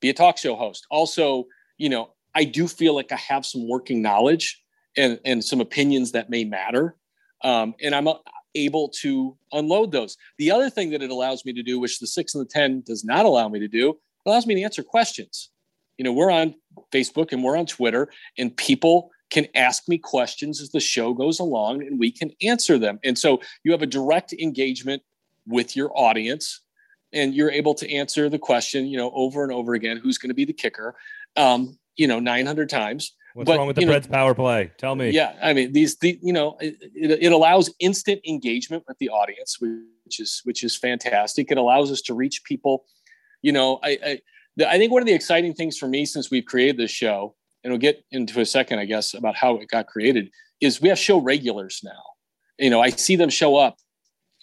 [0.00, 0.86] be a talk show host.
[0.90, 1.44] Also,
[1.76, 4.58] you know, I do feel like I have some working knowledge
[4.96, 6.96] and, and some opinions that may matter.
[7.42, 8.08] Um, and I'm
[8.54, 10.16] able to unload those.
[10.38, 12.82] The other thing that it allows me to do, which the six and the 10
[12.86, 15.50] does not allow me to do, allows me to answer questions.
[15.98, 16.54] You know, we're on
[16.92, 21.40] Facebook and we're on Twitter, and people can ask me questions as the show goes
[21.40, 23.00] along and we can answer them.
[23.02, 25.02] And so you have a direct engagement
[25.46, 26.60] with your audience
[27.12, 30.30] and you're able to answer the question, you know, over and over again, who's going
[30.30, 30.94] to be the kicker,
[31.36, 33.14] um, you know, 900 times.
[33.34, 34.70] What's but, wrong with the Preds power play?
[34.78, 35.10] Tell me.
[35.10, 39.58] Yeah, I mean these, the you know, it, it, allows instant engagement with the audience,
[39.60, 41.50] which is which is fantastic.
[41.50, 42.84] It allows us to reach people.
[43.42, 44.20] You know, I I,
[44.56, 47.34] the, I think one of the exciting things for me since we've created this show,
[47.64, 50.30] and we'll get into a second, I guess, about how it got created,
[50.60, 52.02] is we have show regulars now.
[52.60, 53.78] You know, I see them show up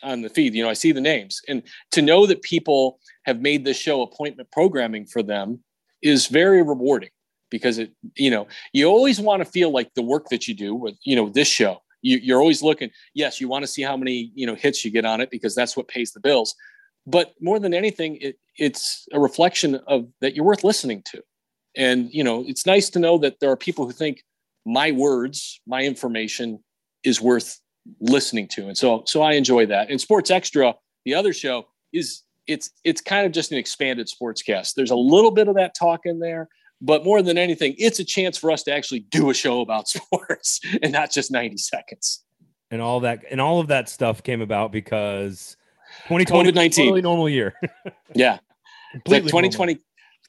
[0.04, 0.54] on the feed.
[0.54, 4.02] You know, I see the names, and to know that people have made this show
[4.02, 5.64] appointment programming for them
[6.02, 7.12] is very rewarding
[7.52, 10.74] because it, you know, you always want to feel like the work that you do
[10.74, 11.82] with, you know, this show.
[12.02, 12.90] You, you're always looking.
[13.14, 15.54] Yes, you want to see how many you know hits you get on it because
[15.54, 16.56] that's what pays the bills.
[17.06, 21.22] But more than anything, it, it's a reflection of that you're worth listening to.
[21.78, 24.24] And you know, it's nice to know that there are people who think
[24.66, 26.64] my words, my information
[27.04, 27.60] is worth
[28.00, 28.68] listening to.
[28.68, 29.92] And so so I enjoy that.
[29.92, 30.74] And Sports Extra,
[31.06, 34.74] the other show, is it's it's kind of just an expanded sportscast.
[34.76, 36.50] There's a little bit of that talk in there,
[36.82, 39.88] but more than anything, it's a chance for us to actually do a show about
[39.88, 42.24] sports and not just 90 seconds.
[42.70, 45.58] And all that and all of that stuff came about because
[46.08, 47.54] 2020 COVID-19 totally normal year.
[48.16, 48.40] yeah.
[48.94, 49.78] Completely 2020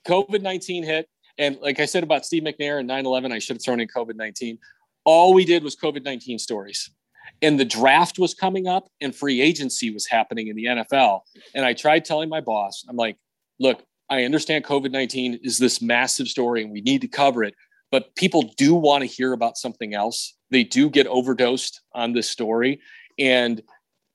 [0.07, 1.09] COVID-19 hit.
[1.39, 4.59] And like I said about Steve McNair and 9-11, I should have thrown in COVID-19.
[5.05, 6.91] All we did was COVID-19 stories
[7.43, 11.21] and the draft was coming up and free agency was happening in the NFL.
[11.55, 13.17] And I tried telling my boss, I'm like,
[13.59, 17.55] look, I understand COVID 19 is this massive story and we need to cover it,
[17.91, 20.35] but people do want to hear about something else.
[20.51, 22.79] They do get overdosed on this story.
[23.19, 23.63] And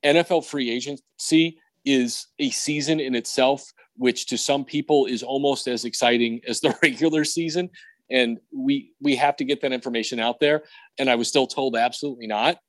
[0.06, 5.84] NFL free agency is a season in itself, which to some people is almost as
[5.84, 7.68] exciting as the regular season.
[8.12, 10.62] And we we have to get that information out there.
[11.00, 12.60] And I was still told absolutely not.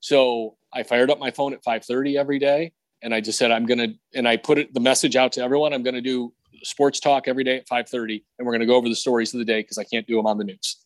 [0.00, 2.72] So I fired up my phone at 5:30 every day,
[3.02, 5.72] and I just said I'm gonna, and I put it the message out to everyone.
[5.72, 6.32] I'm gonna do
[6.62, 9.44] sports talk every day at 5:30, and we're gonna go over the stories of the
[9.44, 10.76] day because I can't do them on the news.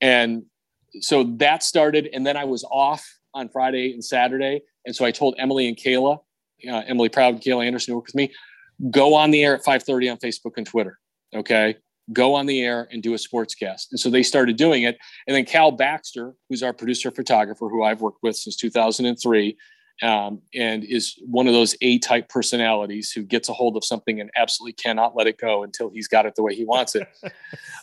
[0.00, 0.44] And
[1.00, 5.10] so that started, and then I was off on Friday and Saturday, and so I
[5.10, 6.20] told Emily and Kayla,
[6.68, 8.32] uh, Emily Proud, Kayla Anderson, who work with me,
[8.90, 10.98] go on the air at 5:30 on Facebook and Twitter.
[11.34, 11.76] Okay,
[12.12, 13.86] go on the air and do a sportscast.
[13.90, 14.98] And so they started doing it.
[15.26, 19.56] And then Cal Baxter, who's our producer photographer, who I've worked with since 2003,
[20.02, 24.20] um, and is one of those A type personalities who gets a hold of something
[24.20, 27.06] and absolutely cannot let it go until he's got it the way he wants it.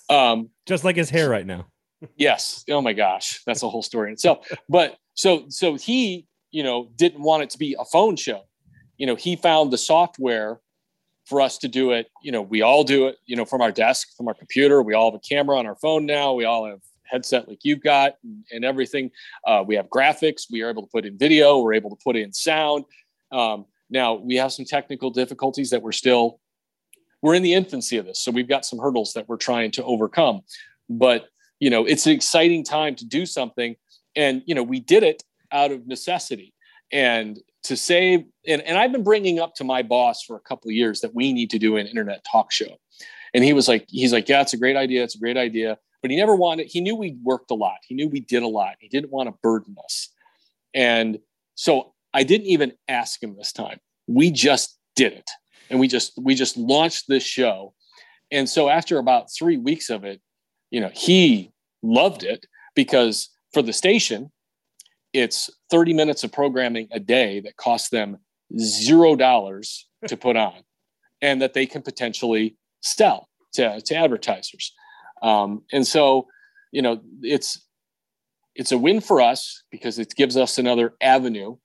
[0.09, 1.67] Um, Just like his hair right now.
[2.17, 2.65] yes.
[2.69, 4.45] Oh my gosh, that's a whole story in itself.
[4.67, 8.41] But so so he, you know, didn't want it to be a phone show.
[8.97, 10.59] You know, he found the software
[11.25, 12.07] for us to do it.
[12.21, 13.15] You know, we all do it.
[13.25, 14.81] You know, from our desk, from our computer.
[14.81, 16.33] We all have a camera on our phone now.
[16.33, 16.81] We all have
[17.11, 19.11] headset like you've got and, and everything.
[19.45, 20.43] Uh, we have graphics.
[20.51, 21.59] We are able to put in video.
[21.59, 22.85] We're able to put in sound.
[23.31, 26.39] Um, now we have some technical difficulties that we're still
[27.21, 29.83] we're in the infancy of this, so we've got some hurdles that we're trying to
[29.83, 30.41] overcome.
[30.89, 31.27] But
[31.59, 33.75] you know, it's an exciting time to do something,
[34.15, 36.53] and you know, we did it out of necessity.
[36.93, 40.69] And to save, and, and I've been bringing up to my boss for a couple
[40.69, 42.75] of years that we need to do an internet talk show.
[43.33, 45.03] And he was like, he's like, yeah, it's a great idea.
[45.03, 47.77] It's a great idea but he never wanted, he knew we worked a lot.
[47.87, 48.75] He knew we did a lot.
[48.79, 50.09] He didn't want to burden us.
[50.73, 51.19] And
[51.55, 53.79] so I didn't even ask him this time.
[54.07, 55.29] We just did it.
[55.69, 57.73] And we just, we just launched this show.
[58.31, 60.21] And so after about three weeks of it,
[60.69, 61.51] you know, he
[61.83, 62.45] loved it
[62.75, 64.31] because for the station,
[65.13, 68.17] it's 30 minutes of programming a day that costs them
[68.57, 70.63] zero dollars to put on
[71.21, 74.73] and that they can potentially sell to, to advertisers.
[75.21, 76.27] Um, and so,
[76.71, 77.65] you know, it's
[78.55, 81.55] it's a win for us because it gives us another avenue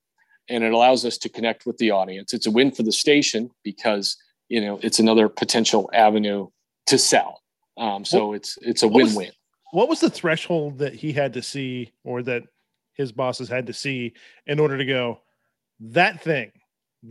[0.49, 2.33] and it allows us to connect with the audience.
[2.33, 4.17] It's a win for the station because
[4.49, 6.47] you know it's another potential avenue
[6.87, 7.41] to sell.
[7.77, 9.31] Um, so it's it's a win-win.
[9.71, 12.43] What was the threshold that he had to see, or that
[12.93, 14.13] his bosses had to see,
[14.47, 15.19] in order to go
[15.79, 16.51] that thing,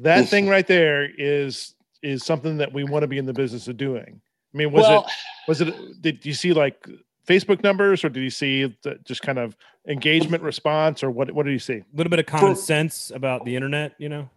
[0.01, 3.69] that thing right there is is something that we want to be in the business
[3.69, 4.21] of doing.
[4.57, 5.13] I mean, was well, it
[5.49, 6.01] was it?
[6.01, 6.89] Did you see like
[7.29, 9.55] Facebook numbers, or did you see the, just kind of
[9.87, 11.31] engagement response, or what?
[11.33, 11.75] What did you see?
[11.75, 14.31] A little bit of common for, sense about the internet, you know.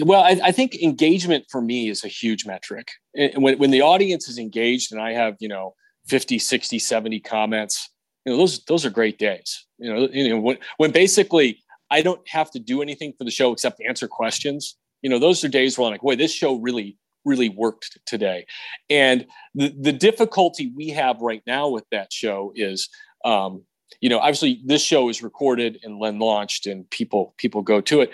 [0.00, 2.90] Well, I, I, think engagement for me is a huge metric.
[3.16, 5.74] And when, when the audience is engaged and I have, you know,
[6.06, 7.90] 50, 60, 70 comments,
[8.24, 9.64] you know, those, those are great days.
[9.78, 11.60] You know, you know when, when basically
[11.90, 15.44] I don't have to do anything for the show except answer questions, you know, those
[15.44, 18.46] are days where I'm like, boy, this show really really worked today.
[18.90, 22.88] And the, the difficulty we have right now with that show is,
[23.24, 23.62] um,
[24.00, 28.00] you know, obviously this show is recorded and then launched and people people go to
[28.00, 28.10] it.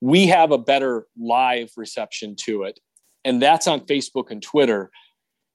[0.00, 2.80] We have a better live reception to it.
[3.24, 4.90] And that's on Facebook and Twitter.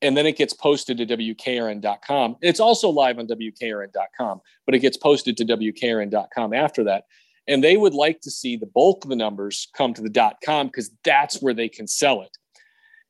[0.01, 2.37] And then it gets posted to WKRN.com.
[2.41, 7.03] It's also live on WKRN.com, but it gets posted to WKRN.com after that.
[7.47, 10.67] And they would like to see the bulk of the numbers come to the .com
[10.67, 12.37] because that's where they can sell it.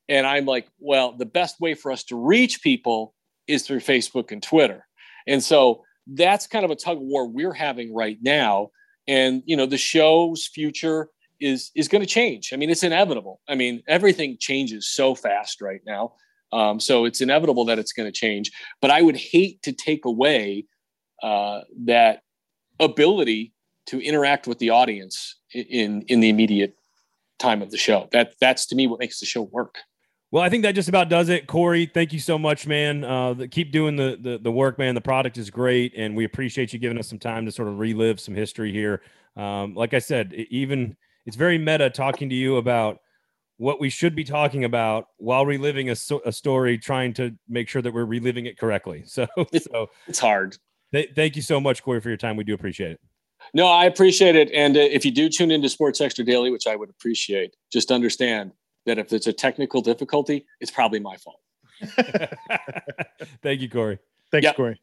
[0.08, 3.14] And I'm like, well, the best way for us to reach people
[3.46, 4.86] is through Facebook and Twitter.
[5.26, 8.70] And so that's kind of a tug of war we're having right now.
[9.08, 11.08] And you know, the show's future
[11.40, 12.52] is is going to change.
[12.52, 13.40] I mean, it's inevitable.
[13.48, 16.14] I mean, everything changes so fast right now.
[16.52, 18.52] Um, so it's inevitable that it's going to change.
[18.80, 20.66] But I would hate to take away
[21.22, 22.22] uh, that
[22.78, 23.52] ability
[23.86, 26.76] to interact with the audience in in the immediate
[27.38, 28.08] time of the show.
[28.12, 29.78] That that's to me what makes the show work.
[30.32, 31.46] Well, I think that just about does it.
[31.46, 33.04] Corey, thank you so much, man.
[33.04, 34.94] Uh, the, keep doing the, the, the work, man.
[34.94, 37.78] The product is great, and we appreciate you giving us some time to sort of
[37.78, 39.02] relive some history here.
[39.36, 43.00] Um, like I said, even it's very meta talking to you about
[43.58, 47.82] what we should be talking about while reliving a, a story, trying to make sure
[47.82, 49.04] that we're reliving it correctly.
[49.06, 50.56] So, it's, so it's hard.
[50.94, 52.36] Th- thank you so much, Corey, for your time.
[52.36, 53.00] We do appreciate it.
[53.52, 54.50] No, I appreciate it.
[54.52, 57.90] And uh, if you do tune into Sports Extra Daily, which I would appreciate, just
[57.90, 58.52] understand
[58.86, 61.40] that if it's a technical difficulty, it's probably my fault.
[63.42, 63.98] Thank you, Corey.
[64.30, 64.56] Thanks, yep.
[64.56, 64.80] Corey.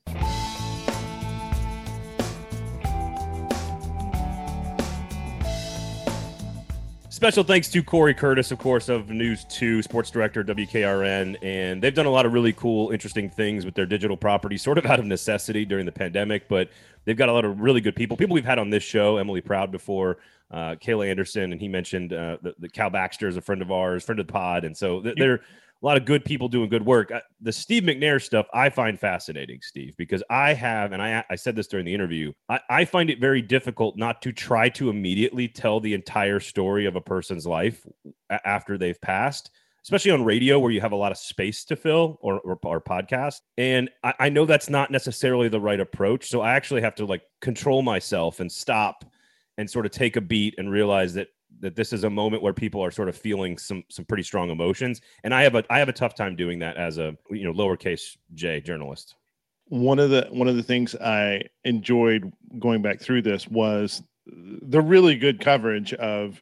[7.19, 11.35] Special thanks to Corey Curtis, of course, of News 2, sports director, WKRN.
[11.41, 14.77] And they've done a lot of really cool, interesting things with their digital property, sort
[14.77, 16.47] of out of necessity during the pandemic.
[16.47, 16.69] But
[17.03, 18.15] they've got a lot of really good people.
[18.15, 20.19] People we've had on this show, Emily Proud before,
[20.51, 23.71] uh, Kayla Anderson, and he mentioned uh, the, the Cal Baxter is a friend of
[23.71, 24.65] ours, friend of the pod.
[24.65, 25.35] And so th- they're
[25.81, 27.11] a lot of good people doing good work.
[27.11, 31.35] Uh, the Steve McNair stuff I find fascinating, Steve, because I have, and I, I
[31.35, 34.89] said this during the interview, I, I find it very difficult not to try to
[34.89, 37.85] immediately tell the entire story of a person's life
[38.43, 39.51] after they've passed.
[39.83, 42.81] especially on radio where you have a lot of space to fill or, or, or
[42.81, 43.37] podcast.
[43.57, 46.29] And I, I know that's not necessarily the right approach.
[46.29, 49.05] So I actually have to like control myself and stop
[49.59, 51.27] and sort of take a beat and realize that
[51.59, 54.49] that this is a moment where people are sort of feeling some some pretty strong
[54.49, 55.01] emotions.
[55.25, 57.53] And i have a i have a tough time doing that as a you know
[57.53, 59.15] lowercase j journalist.
[59.65, 64.81] One of the one of the things i enjoyed going back through this was the
[64.81, 66.41] really good coverage of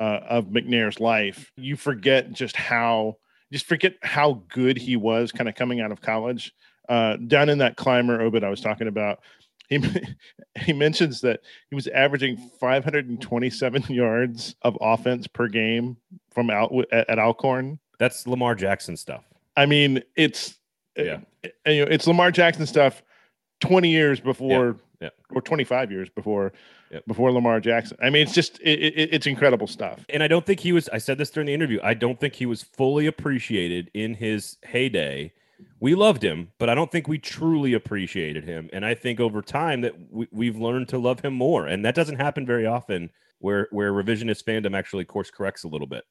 [0.00, 3.16] uh, of McNair's life, you forget just how
[3.52, 6.52] just forget how good he was kind of coming out of college.
[6.88, 9.20] Uh, down in that Climer obit I was talking about,
[9.68, 9.80] he
[10.60, 11.40] he mentions that
[11.70, 15.96] he was averaging 527 yards of offense per game
[16.30, 17.78] from out at, at Alcorn.
[17.98, 19.24] That's Lamar Jackson stuff.
[19.56, 20.58] I mean, it's
[20.98, 23.02] uh, yeah, it, you know, it's Lamar Jackson stuff.
[23.60, 25.08] 20 years before yeah.
[25.34, 26.52] or 25 years before
[26.90, 27.04] Yep.
[27.06, 27.98] before Lamar Jackson.
[28.02, 30.06] I mean, it's just it, it, it's incredible stuff.
[30.08, 30.88] And I don't think he was.
[30.88, 31.80] I said this during the interview.
[31.82, 35.32] I don't think he was fully appreciated in his heyday.
[35.80, 38.68] We loved him, but I don't think we truly appreciated him.
[38.72, 41.94] And I think over time that we, we've learned to love him more, and that
[41.94, 43.10] doesn't happen very often.
[43.40, 46.04] Where where revisionist fandom actually course corrects a little bit.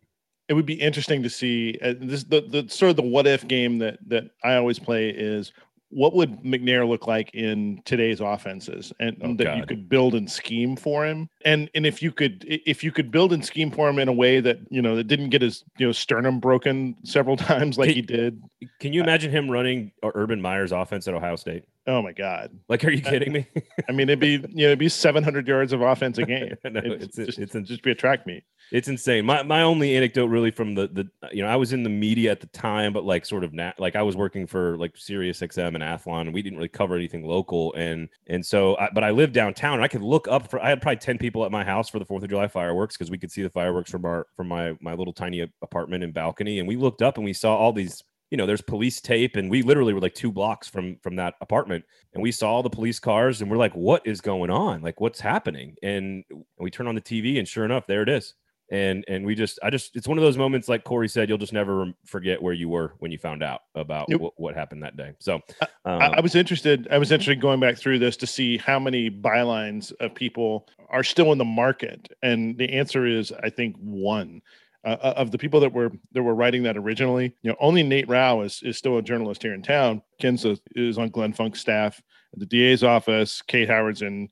[0.48, 3.46] It would be interesting to see uh, this the, the sort of the what if
[3.46, 5.52] game that that I always play is
[5.90, 9.58] what would McNair look like in today's offenses and Oh, that God.
[9.58, 13.10] you could build and scheme for him and and if you could if you could
[13.10, 15.64] build and scheme for him in a way that you know that didn't get his
[15.78, 18.42] you know sternum broken several times like Can- he did
[18.80, 21.64] Can you imagine him running uh, Urban Meyer's offense at Ohio State?
[21.88, 22.52] Oh my god.
[22.70, 23.48] Like, are you kidding me?
[23.90, 26.56] i mean it'd be you know it'd be 700 yards of offense a game.
[26.66, 28.44] No, it's, it's- just, it's- just be a track meet.
[28.70, 29.26] It's insane.
[29.26, 32.32] My my only anecdote really from the the you know I was in the media
[32.32, 35.40] at the time, but like sort of nat like I was working for like Sirius
[35.40, 39.06] XM and Athlon, and we didn't really cover anything local, and and so I, but
[39.06, 41.52] I lived downtown, and I could look up for I had probably ten people at
[41.52, 44.04] my house for the Fourth of July fireworks because we could see the fireworks from
[44.04, 47.32] our from my my little tiny apartment and balcony, and we looked up and we
[47.32, 50.68] saw all these you know there's police tape and we literally were like two blocks
[50.68, 54.06] from from that apartment and we saw all the police cars and we're like what
[54.06, 56.24] is going on like what's happening and
[56.60, 58.34] we turn on the tv and sure enough there it is
[58.70, 61.38] and and we just i just it's one of those moments like corey said you'll
[61.38, 64.22] just never forget where you were when you found out about Nope.
[64.22, 66.88] what, what happened that day so I, um, I was interested.
[66.92, 71.04] I was interested going back through this to see how many bylines of people are
[71.04, 74.42] still in the market, and the answer is, I think, one.
[74.88, 78.08] Uh, of the people that were that were writing that originally, you know, only Nate
[78.08, 80.02] Rau is, is still a journalist here in town.
[80.22, 83.42] Kenza is on Glenn Funk's staff at the DA's office.
[83.42, 84.30] Kate Howard's in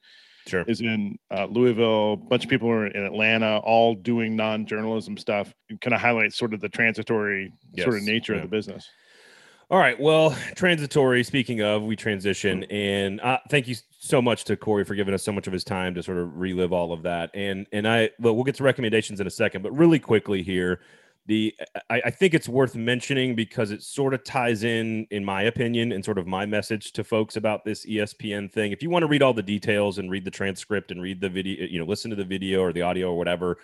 [0.47, 2.13] sure is in uh, Louisville.
[2.13, 5.53] A bunch of people are in Atlanta, all doing non-journalism stuff.
[5.81, 8.39] Kind of highlights sort of the transitory sort of nature yeah.
[8.39, 8.87] of the business.
[9.71, 9.99] All right.
[9.99, 11.23] Well, transitory.
[11.23, 15.23] Speaking of, we transition, and uh, thank you so much to Corey for giving us
[15.23, 17.31] so much of his time to sort of relive all of that.
[17.33, 20.81] And and I, well, we'll get to recommendations in a second, but really quickly here,
[21.25, 21.55] the
[21.89, 25.93] I, I think it's worth mentioning because it sort of ties in, in my opinion,
[25.93, 28.71] and sort of my message to folks about this ESPN thing.
[28.71, 31.29] If you want to read all the details and read the transcript and read the
[31.29, 33.57] video, you know, listen to the video or the audio or whatever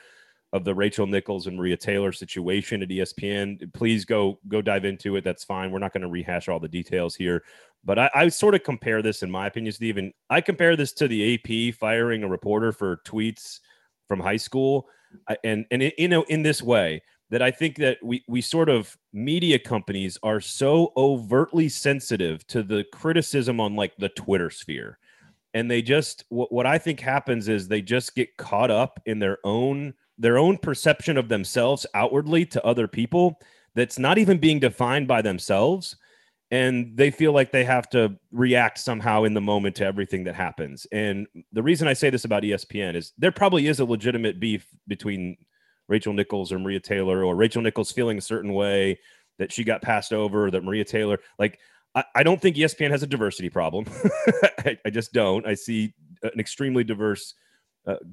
[0.53, 5.15] of the Rachel Nichols and Maria Taylor situation at ESPN, please go go dive into
[5.15, 5.23] it.
[5.23, 5.71] That's fine.
[5.71, 7.43] We're not going to rehash all the details here,
[7.85, 10.13] but I, I sort of compare this, in my opinion, Stephen.
[10.29, 13.59] I compare this to the AP firing a reporter for tweets
[14.07, 14.87] from high school,
[15.29, 18.41] I, and and it, you know in this way that I think that we we
[18.41, 24.49] sort of media companies are so overtly sensitive to the criticism on like the Twitter
[24.49, 24.99] sphere.
[25.53, 29.19] And they just what, what I think happens is they just get caught up in
[29.19, 33.39] their own their own perception of themselves outwardly to other people
[33.73, 35.95] that's not even being defined by themselves.
[36.51, 40.35] And they feel like they have to react somehow in the moment to everything that
[40.35, 40.85] happens.
[40.91, 44.67] And the reason i say this about espn is there probably is a legitimate beef
[44.87, 45.37] between
[45.87, 48.99] rachel nichols or maria taylor or rachel nichols feeling a certain way
[49.39, 51.57] that she got passed over that maria taylor like
[51.95, 53.85] i, I don't think espn has a diversity problem.
[54.59, 55.45] I, I just don't.
[55.47, 55.93] I see
[56.23, 57.33] an extremely diverse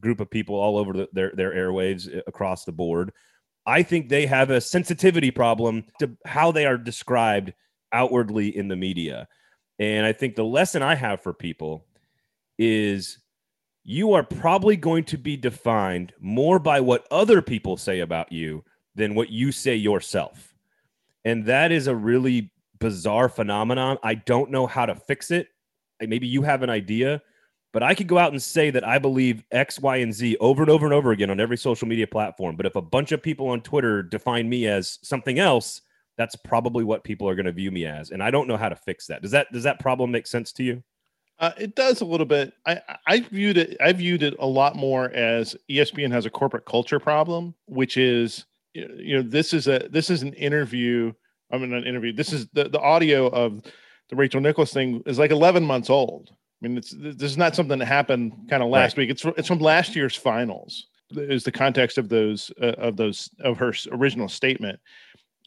[0.01, 3.13] group of people all over the, their their airwaves uh, across the board.
[3.67, 7.53] I think they have a sensitivity problem to how they are described
[7.93, 9.29] outwardly in the media.
[9.79, 11.87] And I think the lesson I have for people
[12.59, 13.19] is
[13.85, 18.65] you are probably going to be defined more by what other people say about you
[18.95, 20.55] than what you say yourself.
[21.25, 23.99] And that is a really bizarre phenomenon.
[24.03, 25.49] I don't know how to fix it.
[26.01, 27.23] Maybe you have an idea,
[27.73, 30.63] but I could go out and say that I believe X, Y, and Z over
[30.63, 32.57] and over and over again on every social media platform.
[32.57, 35.83] But if a bunch of people on Twitter define me as something else,
[36.17, 38.11] that's probably what people are going to view me as.
[38.11, 39.23] And I don't know how to fix that.
[39.23, 40.83] Does that does that problem make sense to you?
[41.39, 42.53] Uh, it does a little bit.
[42.67, 43.77] I, I viewed it.
[43.81, 48.47] I viewed it a lot more as ESPN has a corporate culture problem, which is
[48.75, 51.13] you know this is a this is an interview.
[51.51, 52.13] I mean, an interview.
[52.13, 53.63] This is the the audio of
[54.09, 56.33] the Rachel Nichols thing is like 11 months old.
[56.63, 59.05] I mean, it's this is not something that happened kind of last right.
[59.05, 59.11] week.
[59.11, 60.87] It's it's from last year's finals.
[61.11, 64.79] Is the context of those uh, of those of her original statement,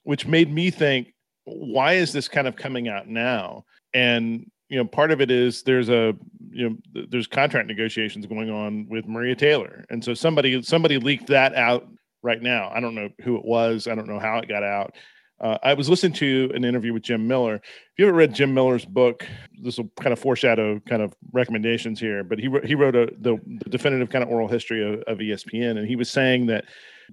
[0.04, 3.66] which made me think, why is this kind of coming out now?
[3.94, 6.16] And you know, part of it is there's a
[6.50, 11.28] you know there's contract negotiations going on with Maria Taylor, and so somebody somebody leaked
[11.28, 11.88] that out
[12.24, 12.72] right now.
[12.74, 13.88] I don't know who it was.
[13.88, 14.96] I don't know how it got out.
[15.42, 17.56] Uh, I was listening to an interview with Jim Miller.
[17.56, 17.64] If
[17.98, 19.26] you haven't read Jim Miller's book,
[19.60, 22.24] this will kind of foreshadow kind of recommendations here.
[22.24, 25.80] But he he wrote a the, the definitive kind of oral history of, of, ESPN,
[25.80, 26.66] and he was saying that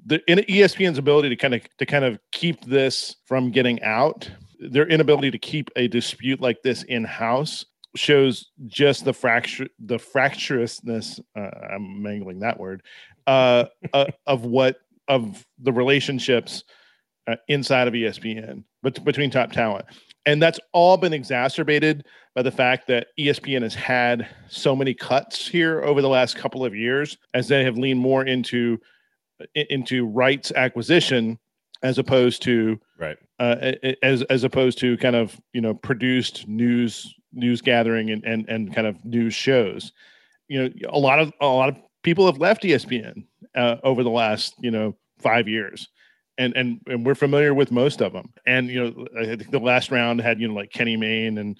[0.05, 4.31] the in ESPN's ability to kind of to kind of keep this from getting out,
[4.61, 7.65] their inability to keep a dispute like this in house
[7.97, 11.19] shows just the fracture the fracturousness.
[11.35, 12.83] Uh, I'm mangling that word
[13.27, 13.65] uh,
[13.95, 14.77] uh, of what
[15.09, 16.65] of the relationships
[17.29, 19.85] uh, inside of ESPN, but between top talent.
[20.25, 22.05] And that's all been exacerbated
[22.35, 26.65] by the fact that ESPN has had so many cuts here over the last couple
[26.65, 28.79] of years as they have leaned more into
[29.55, 31.39] into rights acquisition
[31.83, 33.73] as opposed to right uh,
[34.03, 38.75] as as opposed to kind of you know produced news news gathering and and and
[38.75, 39.93] kind of news shows.
[40.49, 43.25] You know, a lot of a lot of people have left ESPN
[43.55, 45.89] uh, over the last you know five years
[46.39, 48.33] and and and we're familiar with most of them.
[48.47, 51.59] And you know, I think the last round had you know like Kenny Mayne and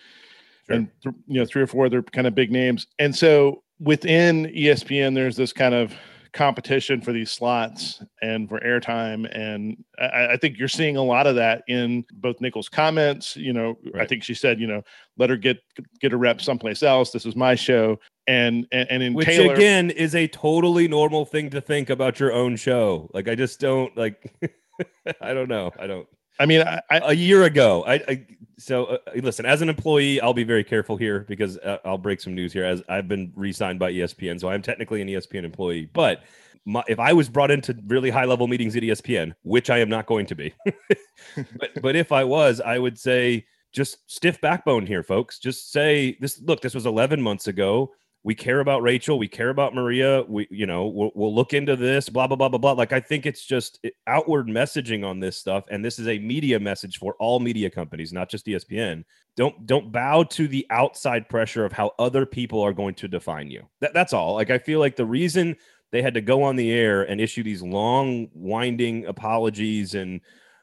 [0.67, 0.77] sure.
[0.77, 2.87] and th- you know three or four other kind of big names.
[2.99, 5.95] And so within ESPN, there's this kind of
[6.33, 9.29] competition for these slots and for airtime.
[9.37, 13.37] And I, I, think you're seeing a lot of that in both Nichols' comments.
[13.37, 14.03] You know, right.
[14.03, 14.83] I think she said, you know,
[15.17, 15.59] let her get
[16.01, 17.11] get a rep someplace else.
[17.11, 17.99] This is my show.
[18.27, 22.21] And and, and in which Taylor, again is a totally normal thing to think about
[22.21, 23.11] your own show.
[23.13, 24.33] Like I just don't like.
[25.21, 25.73] I don't know.
[25.79, 26.07] I don't.
[26.41, 28.27] I mean, I, I, a year ago, I, I
[28.59, 29.45] so uh, listen.
[29.45, 32.65] As an employee, I'll be very careful here because uh, I'll break some news here.
[32.65, 35.91] As I've been re-signed by ESPN, so I'm technically an ESPN employee.
[35.93, 36.23] But
[36.65, 40.07] my, if I was brought into really high-level meetings at ESPN, which I am not
[40.07, 40.55] going to be,
[41.57, 45.39] but but if I was, I would say just stiff backbone here, folks.
[45.39, 46.41] Just say this.
[46.41, 47.93] Look, this was 11 months ago
[48.25, 50.23] we care about Rachel, we care about Maria.
[50.29, 52.73] We, you know, we'll, we'll look into this, blah, blah, blah, blah, blah.
[52.73, 55.65] Like, I think it's just outward messaging on this stuff.
[55.71, 59.05] And this is a media message for all media companies, not just ESPN.
[59.37, 63.51] Don't, don't bow to the outside pressure of how other people are going to define
[63.51, 63.63] you.
[63.81, 64.35] That, that's all.
[64.35, 65.57] Like, I feel like the reason
[65.93, 70.21] they had to go on the air and issue these long, winding apologies and,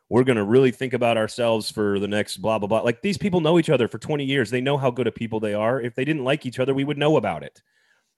[0.09, 2.81] we're going to really think about ourselves for the next blah blah blah.
[2.81, 4.49] Like these people know each other for 20 years.
[4.49, 5.81] They know how good of people they are.
[5.81, 7.61] If they didn't like each other we would know about it.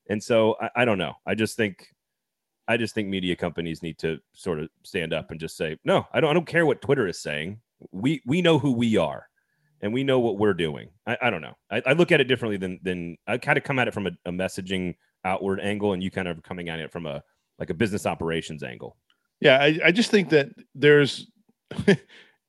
[0.10, 1.14] And so I, I, don't know.
[1.26, 1.88] I just think
[2.70, 6.06] i just think media companies need to sort of stand up and just say no
[6.12, 7.60] i don't i don't care what twitter is saying.
[7.92, 9.28] We we know who we are
[9.82, 10.90] and we know what we're doing.
[11.06, 11.56] I, I don't know.
[11.70, 14.08] I, I look at it differently than than i kind of come at it from
[14.08, 17.24] a, a messaging outward angle and you kind of coming at it from a
[17.60, 18.98] like a business operations angle.
[19.40, 21.28] Yeah I, I just think that there's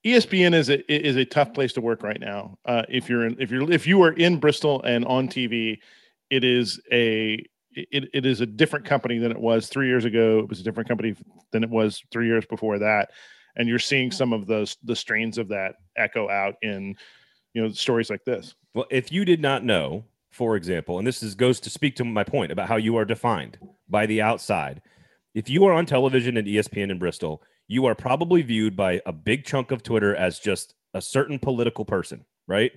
[0.04, 2.58] ESPN is a is a tough place to work right now.
[2.64, 5.78] Uh, if you're in, if you're if you are in Bristol and on TV,
[6.30, 10.38] it is a it, it is a different company than it was three years ago.
[10.38, 11.14] It was a different company
[11.52, 13.10] than it was three years before that,
[13.56, 16.96] and you're seeing some of those the strains of that echo out in
[17.54, 18.54] you know stories like this.
[18.74, 22.04] Well, if you did not know, for example, and this is goes to speak to
[22.04, 23.58] my point about how you are defined
[23.88, 24.80] by the outside.
[25.34, 29.12] If you are on television at ESPN in Bristol, you are probably viewed by a
[29.12, 32.72] big chunk of Twitter as just a certain political person, right?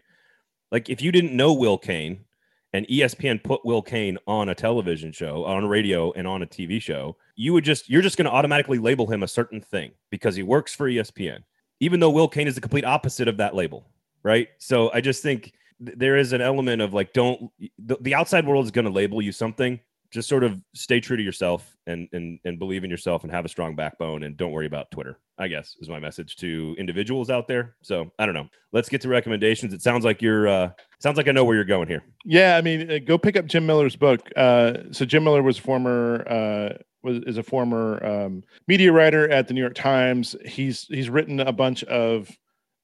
[0.72, 2.26] Like if you didn't know Will Cain
[2.74, 6.82] and ESPN put Will Cain on a television show, on radio, and on a TV
[6.82, 10.36] show, you would just you're just going to automatically label him a certain thing because
[10.36, 11.40] he works for ESPN,
[11.80, 13.86] even though Will Cain is the complete opposite of that label,
[14.24, 14.50] right?
[14.60, 15.54] So I just think
[15.86, 18.92] th- there is an element of like, don't the, the outside world is going to
[18.92, 19.80] label you something,
[20.12, 23.46] just sort of stay true to yourself and and and believe in yourself and have
[23.46, 25.18] a strong backbone and don't worry about Twitter.
[25.38, 27.76] I guess is my message to individuals out there.
[27.82, 28.48] So I don't know.
[28.72, 29.74] Let's get to recommendations.
[29.74, 32.04] It sounds like you're uh sounds like I know where you're going here.
[32.26, 34.30] Yeah, I mean, uh, go pick up Jim Miller's book.
[34.36, 39.48] Uh, so Jim Miller was former uh was is a former um, media writer at
[39.48, 40.36] the New York Times.
[40.46, 42.30] He's he's written a bunch of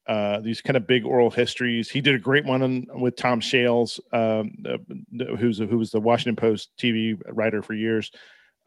[0.07, 1.89] uh, these kind of big oral histories.
[1.89, 4.55] He did a great one on, with Tom Shales, um,
[5.37, 8.11] who's a, who was the Washington Post TV writer for years,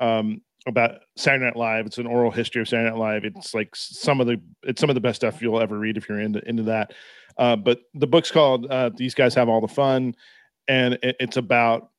[0.01, 1.87] um, about Saturday Night Live.
[1.87, 3.25] It's an oral history of Saturday Night Live.
[3.25, 6.09] It's like some of the it's some of the best stuff you'll ever read if
[6.09, 6.93] you're into into that.
[7.39, 10.15] Uh, but the book's called uh, "These Guys Have All the Fun,"
[10.69, 11.91] and it, it's about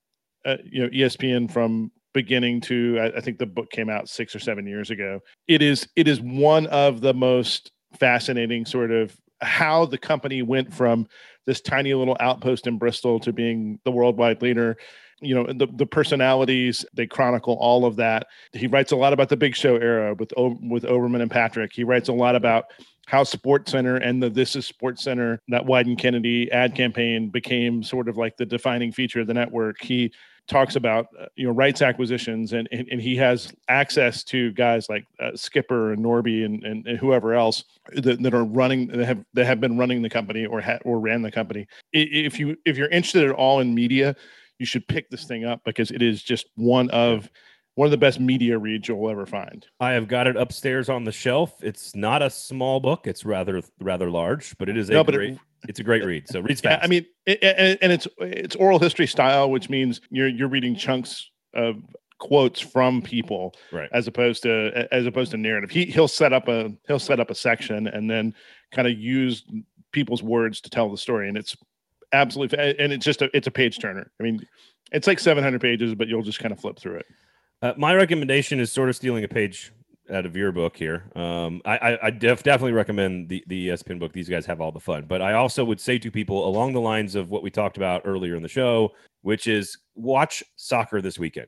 [0.46, 4.36] uh, you know ESPN from beginning to I, I think the book came out six
[4.36, 5.20] or seven years ago.
[5.48, 10.74] It is it is one of the most fascinating sort of how the company went
[10.74, 11.08] from
[11.46, 14.78] this tiny little outpost in Bristol to being the worldwide leader.
[15.22, 18.28] You know, the, the personalities, they chronicle all of that.
[18.54, 21.74] He writes a lot about the big show era with, with Olbermann and Patrick.
[21.74, 22.66] He writes a lot about
[23.08, 28.18] how SportsCenter and the This Is SportsCenter, that Wieden Kennedy ad campaign became sort of
[28.18, 29.82] like the defining feature of the network.
[29.82, 30.12] He
[30.48, 34.89] talks about uh, you know rights acquisitions and, and, and he has access to guys
[34.89, 37.64] like uh, Skipper and Norby and, and, and whoever else
[37.94, 41.00] that, that, are running that have that have been running the company or ha- or
[41.00, 41.68] ran the company.
[41.94, 44.16] If you if you're interested at all in media,
[44.60, 47.30] you should pick this thing up because it is just one of
[47.76, 49.66] one of the best media reads you'll ever find.
[49.80, 51.64] I have got it upstairs on the shelf.
[51.64, 55.34] It's not a small book; it's rather rather large, but it is a no, great.
[55.34, 56.28] It, it's a great read.
[56.28, 56.84] So reads fast.
[56.84, 60.76] I mean, it, and, and it's it's oral history style, which means you're you're reading
[60.76, 61.84] chunks of
[62.20, 63.89] quotes from people, right?
[63.91, 65.70] As opposed to as opposed to narrative.
[65.70, 68.34] He he'll set up a he'll set up a section and then
[68.72, 69.43] kind of use
[69.91, 71.55] people's words to tell the story, and it's
[72.14, 74.12] absolutely and it's just a it's a page turner.
[74.20, 74.45] I mean,
[74.91, 77.05] it's like 700 pages, but you'll just kind of flip through it.
[77.62, 79.72] Uh, my recommendation is sort of stealing a page
[80.12, 81.03] out of your book here.
[81.16, 84.14] Um, I, I, def, definitely recommend the, the ESPN book.
[84.14, 85.05] These guys have all the fun.
[85.07, 88.01] But I also would say to people along the lines of what we talked about
[88.05, 88.91] earlier in the show,
[89.22, 91.47] which is watch soccer this weekend.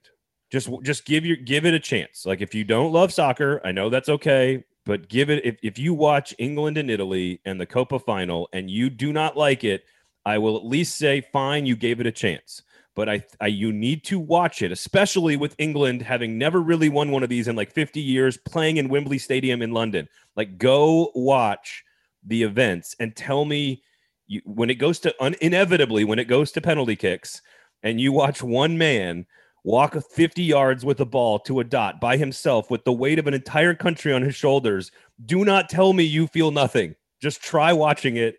[0.52, 2.26] Just just give your give it a chance.
[2.26, 5.80] Like if you don't love soccer, I know that's okay, but give it if, if
[5.80, 9.84] you watch England and Italy and the Copa final and you do not like it,
[10.26, 12.62] I will at least say fine, you gave it a chance
[12.96, 17.12] but I, I you need to watch it, especially with England having never really won
[17.12, 20.08] one of these in like 50 years, playing in Wembley Stadium in London.
[20.36, 21.84] Like, go watch
[22.26, 23.84] the events and tell me
[24.28, 27.42] you, when it goes to un, inevitably when it goes to penalty kicks,
[27.82, 29.26] and you watch one man
[29.64, 33.28] walk 50 yards with a ball to a dot by himself with the weight of
[33.28, 34.92] an entire country on his shoulders.
[35.26, 36.96] Do not tell me you feel nothing.
[37.22, 38.38] Just try watching it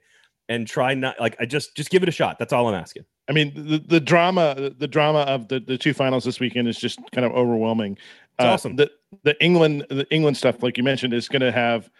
[0.48, 2.38] and try not like I just just give it a shot.
[2.38, 3.04] That's all I'm asking.
[3.28, 6.78] I mean, the, the drama, the drama of the, the two finals this weekend is
[6.78, 7.92] just kind of overwhelming.
[7.92, 8.76] It's uh, awesome.
[8.76, 8.90] The
[9.22, 11.90] the England the England stuff, like you mentioned, is going to have.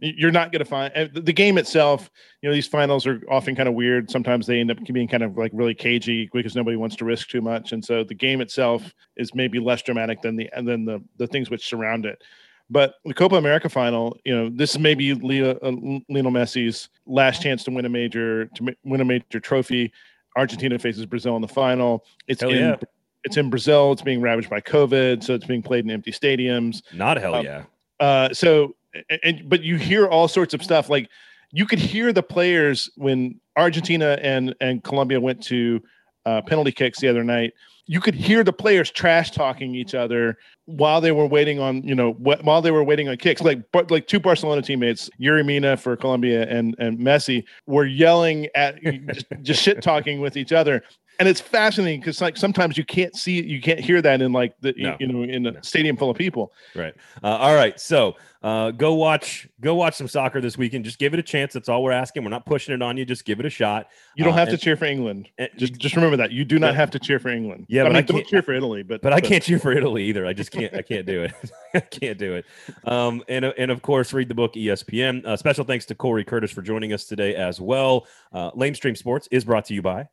[0.00, 2.10] You're not going to find the game itself.
[2.42, 4.10] You know, these finals are often kind of weird.
[4.10, 7.28] Sometimes they end up being kind of like really cagey because nobody wants to risk
[7.28, 11.02] too much, and so the game itself is maybe less dramatic than the then the
[11.16, 12.22] the things which surround it.
[12.70, 17.42] But the Copa America final, you know, this is maybe Leo, uh, Lionel Messi's last
[17.42, 19.92] chance to win a major to win a major trophy.
[20.36, 22.04] Argentina faces Brazil in the final.
[22.26, 22.76] It's hell in yeah.
[23.24, 23.92] it's in Brazil.
[23.92, 26.82] It's being ravaged by COVID, so it's being played in empty stadiums.
[26.92, 27.64] Not hell um, yeah.
[28.00, 28.74] Uh, so,
[29.22, 30.90] and but you hear all sorts of stuff.
[30.90, 31.08] Like
[31.52, 35.80] you could hear the players when Argentina and and Colombia went to
[36.26, 37.52] uh, penalty kicks the other night.
[37.86, 41.94] You could hear the players trash talking each other while they were waiting on you
[41.94, 43.42] know wh- while they were waiting on kicks.
[43.42, 48.48] Like but like two barcelona teammates Yerry Mina for colombia and and messi were yelling
[48.54, 50.82] at just, just shit talking with each other
[51.18, 54.54] and it's fascinating because like sometimes you can't see you can't hear that in like
[54.60, 54.96] the no.
[54.98, 55.60] you know in a no.
[55.62, 56.52] stadium full of people.
[56.74, 56.94] Right.
[57.22, 57.78] Uh, all right.
[57.78, 60.84] So uh, go watch go watch some soccer this weekend.
[60.84, 61.54] Just give it a chance.
[61.54, 62.24] That's all we're asking.
[62.24, 63.04] We're not pushing it on you.
[63.04, 63.88] Just give it a shot.
[64.16, 65.30] You don't uh, have and, to cheer for england.
[65.38, 66.30] and, just just remember that.
[66.30, 67.66] You do not have to cheer for england.
[67.68, 69.58] Yeah I but mean, I don't cheer for italy but but, but i can't cheer
[69.58, 70.26] for italy either.
[70.26, 71.32] I just can't i can't do it.
[71.74, 72.44] I can't do it.
[72.84, 76.50] Um and and of course read the book espn uh, special thanks to corey curtis
[76.50, 78.06] for joining us today as well.
[78.32, 80.08] Uh lamestream sports is brought to you by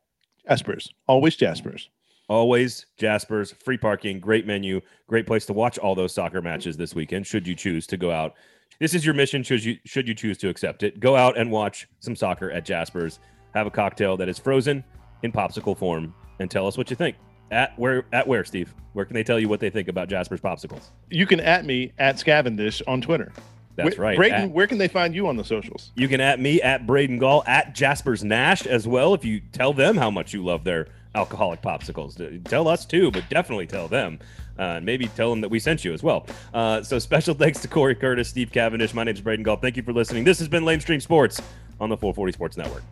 [0.48, 0.88] Jaspers.
[1.06, 1.88] Always Jaspers.
[2.28, 3.52] Always Jaspers.
[3.64, 7.26] Free parking, great menu, great place to watch all those soccer matches this weekend.
[7.26, 8.34] Should you choose to go out,
[8.78, 9.42] this is your mission.
[9.42, 12.64] Should you should you choose to accept it, go out and watch some soccer at
[12.64, 13.18] Jaspers.
[13.54, 14.82] Have a cocktail that is frozen
[15.22, 17.16] in popsicle form, and tell us what you think.
[17.50, 18.74] At where at where Steve?
[18.94, 20.90] Where can they tell you what they think about Jasper's popsicles?
[21.10, 23.32] You can at me at Scavendish on Twitter.
[23.76, 24.16] That's right.
[24.16, 25.92] Braden, at, where can they find you on the socials?
[25.96, 29.14] You can at me at Braden Gall at Jasper's Nash as well.
[29.14, 33.28] If you tell them how much you love their alcoholic popsicles, tell us too, but
[33.28, 34.18] definitely tell them.
[34.58, 36.26] Uh, maybe tell them that we sent you as well.
[36.52, 38.92] Uh, so special thanks to Corey Curtis, Steve Cavendish.
[38.92, 39.56] My name is Braden Gall.
[39.56, 40.24] Thank you for listening.
[40.24, 41.40] This has been Lamestream Sports
[41.80, 42.82] on the 440 Sports Network.